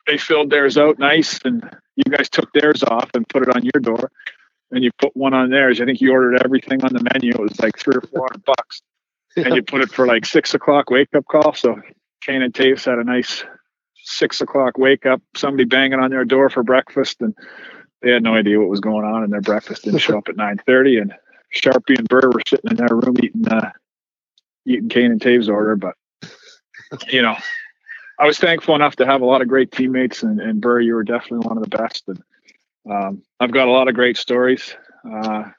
[0.06, 1.62] they filled theirs out nice, and
[1.96, 4.10] you guys took theirs off and put it on your door.
[4.70, 5.80] And you put one on theirs.
[5.80, 7.32] I think you ordered everything on the menu.
[7.32, 8.82] It was like three or four hundred bucks
[9.36, 11.54] and you put it for like six o'clock wake up call.
[11.54, 11.80] So
[12.20, 13.44] Kane and Toews had a nice
[14.04, 17.34] six o'clock wake up, somebody banging on their door for breakfast, and
[18.02, 20.36] they had no idea what was going on, and their breakfast didn't show up at
[20.36, 20.98] nine thirty.
[20.98, 21.14] And
[21.54, 23.70] Sharpie and Burr were sitting in their room eating uh,
[24.66, 25.94] eating Kane and Toews' order, but
[27.08, 27.36] you know.
[28.16, 30.94] I was thankful enough to have a lot of great teammates, and, and Burr, you
[30.94, 32.04] were definitely one of the best.
[32.06, 32.22] And
[32.88, 34.72] um, I've got a lot of great stories.
[35.04, 35.50] Uh,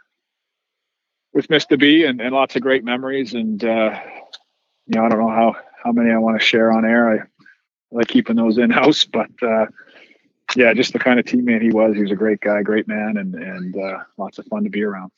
[1.35, 1.77] with Mr.
[1.77, 3.33] B and, and lots of great memories.
[3.33, 3.99] And, uh,
[4.87, 7.09] you know, I don't know how, how many I want to share on air.
[7.09, 7.25] I, I
[7.91, 9.65] like keeping those in house, but, uh,
[10.55, 11.93] yeah, just the kind of teammate he was.
[11.93, 14.83] He was a great guy, great man, and, and, uh, lots of fun to be
[14.83, 15.11] around.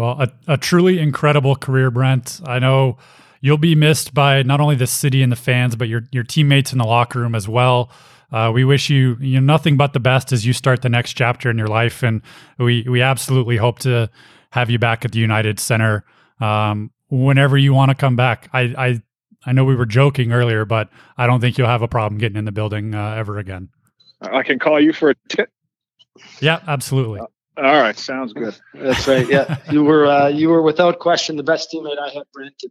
[0.00, 2.40] Well, a, a truly incredible career, Brent.
[2.46, 2.96] I know
[3.42, 6.72] you'll be missed by not only the city and the fans, but your, your teammates
[6.72, 7.90] in the locker room as well.
[8.32, 11.12] Uh, we wish you you know nothing but the best as you start the next
[11.18, 12.22] chapter in your life, and
[12.58, 14.08] we we absolutely hope to
[14.52, 16.02] have you back at the United Center
[16.40, 18.48] um, whenever you want to come back.
[18.54, 19.02] I, I
[19.44, 20.88] I know we were joking earlier, but
[21.18, 23.68] I don't think you'll have a problem getting in the building uh, ever again.
[24.22, 25.50] I can call you for a tip.
[26.40, 27.20] Yeah, absolutely.
[27.20, 27.26] Uh,
[27.56, 28.54] all right, sounds good.
[28.74, 29.28] That's right.
[29.28, 32.62] Yeah, you were uh, you were without question the best teammate I had, Brent.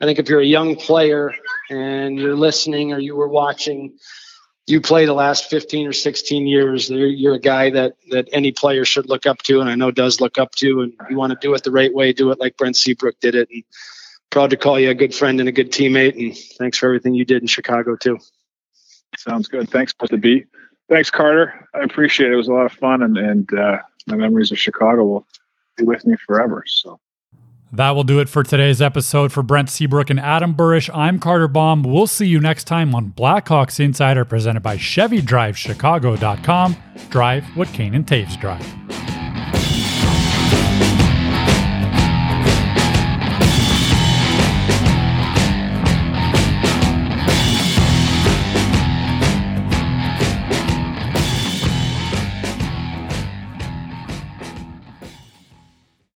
[0.00, 1.34] I think if you're a young player
[1.70, 3.96] and you're listening or you were watching,
[4.66, 6.90] you play the last 15 or 16 years.
[6.90, 10.20] You're a guy that that any player should look up to, and I know does
[10.20, 10.82] look up to.
[10.82, 13.34] And you want to do it the right way, do it like Brent Seabrook did
[13.34, 13.48] it.
[13.52, 13.64] And
[14.30, 16.18] proud to call you a good friend and a good teammate.
[16.18, 18.18] And thanks for everything you did in Chicago too.
[19.16, 19.70] Sounds good.
[19.70, 20.20] Thanks, Mr.
[20.20, 20.44] B.
[20.88, 21.68] Thanks, Carter.
[21.74, 22.34] I appreciate it.
[22.34, 25.26] It was a lot of fun, and and uh, my memories of Chicago will
[25.76, 26.64] be with me forever.
[26.66, 26.98] So.
[27.72, 29.32] That will do it for today's episode.
[29.32, 31.82] For Brent Seabrook and Adam Burish, I'm Carter Baum.
[31.82, 36.76] We'll see you next time on Blackhawks Insider presented by ChevyDriveChicago.com.
[37.10, 39.85] Drive what Kane and Toews drive.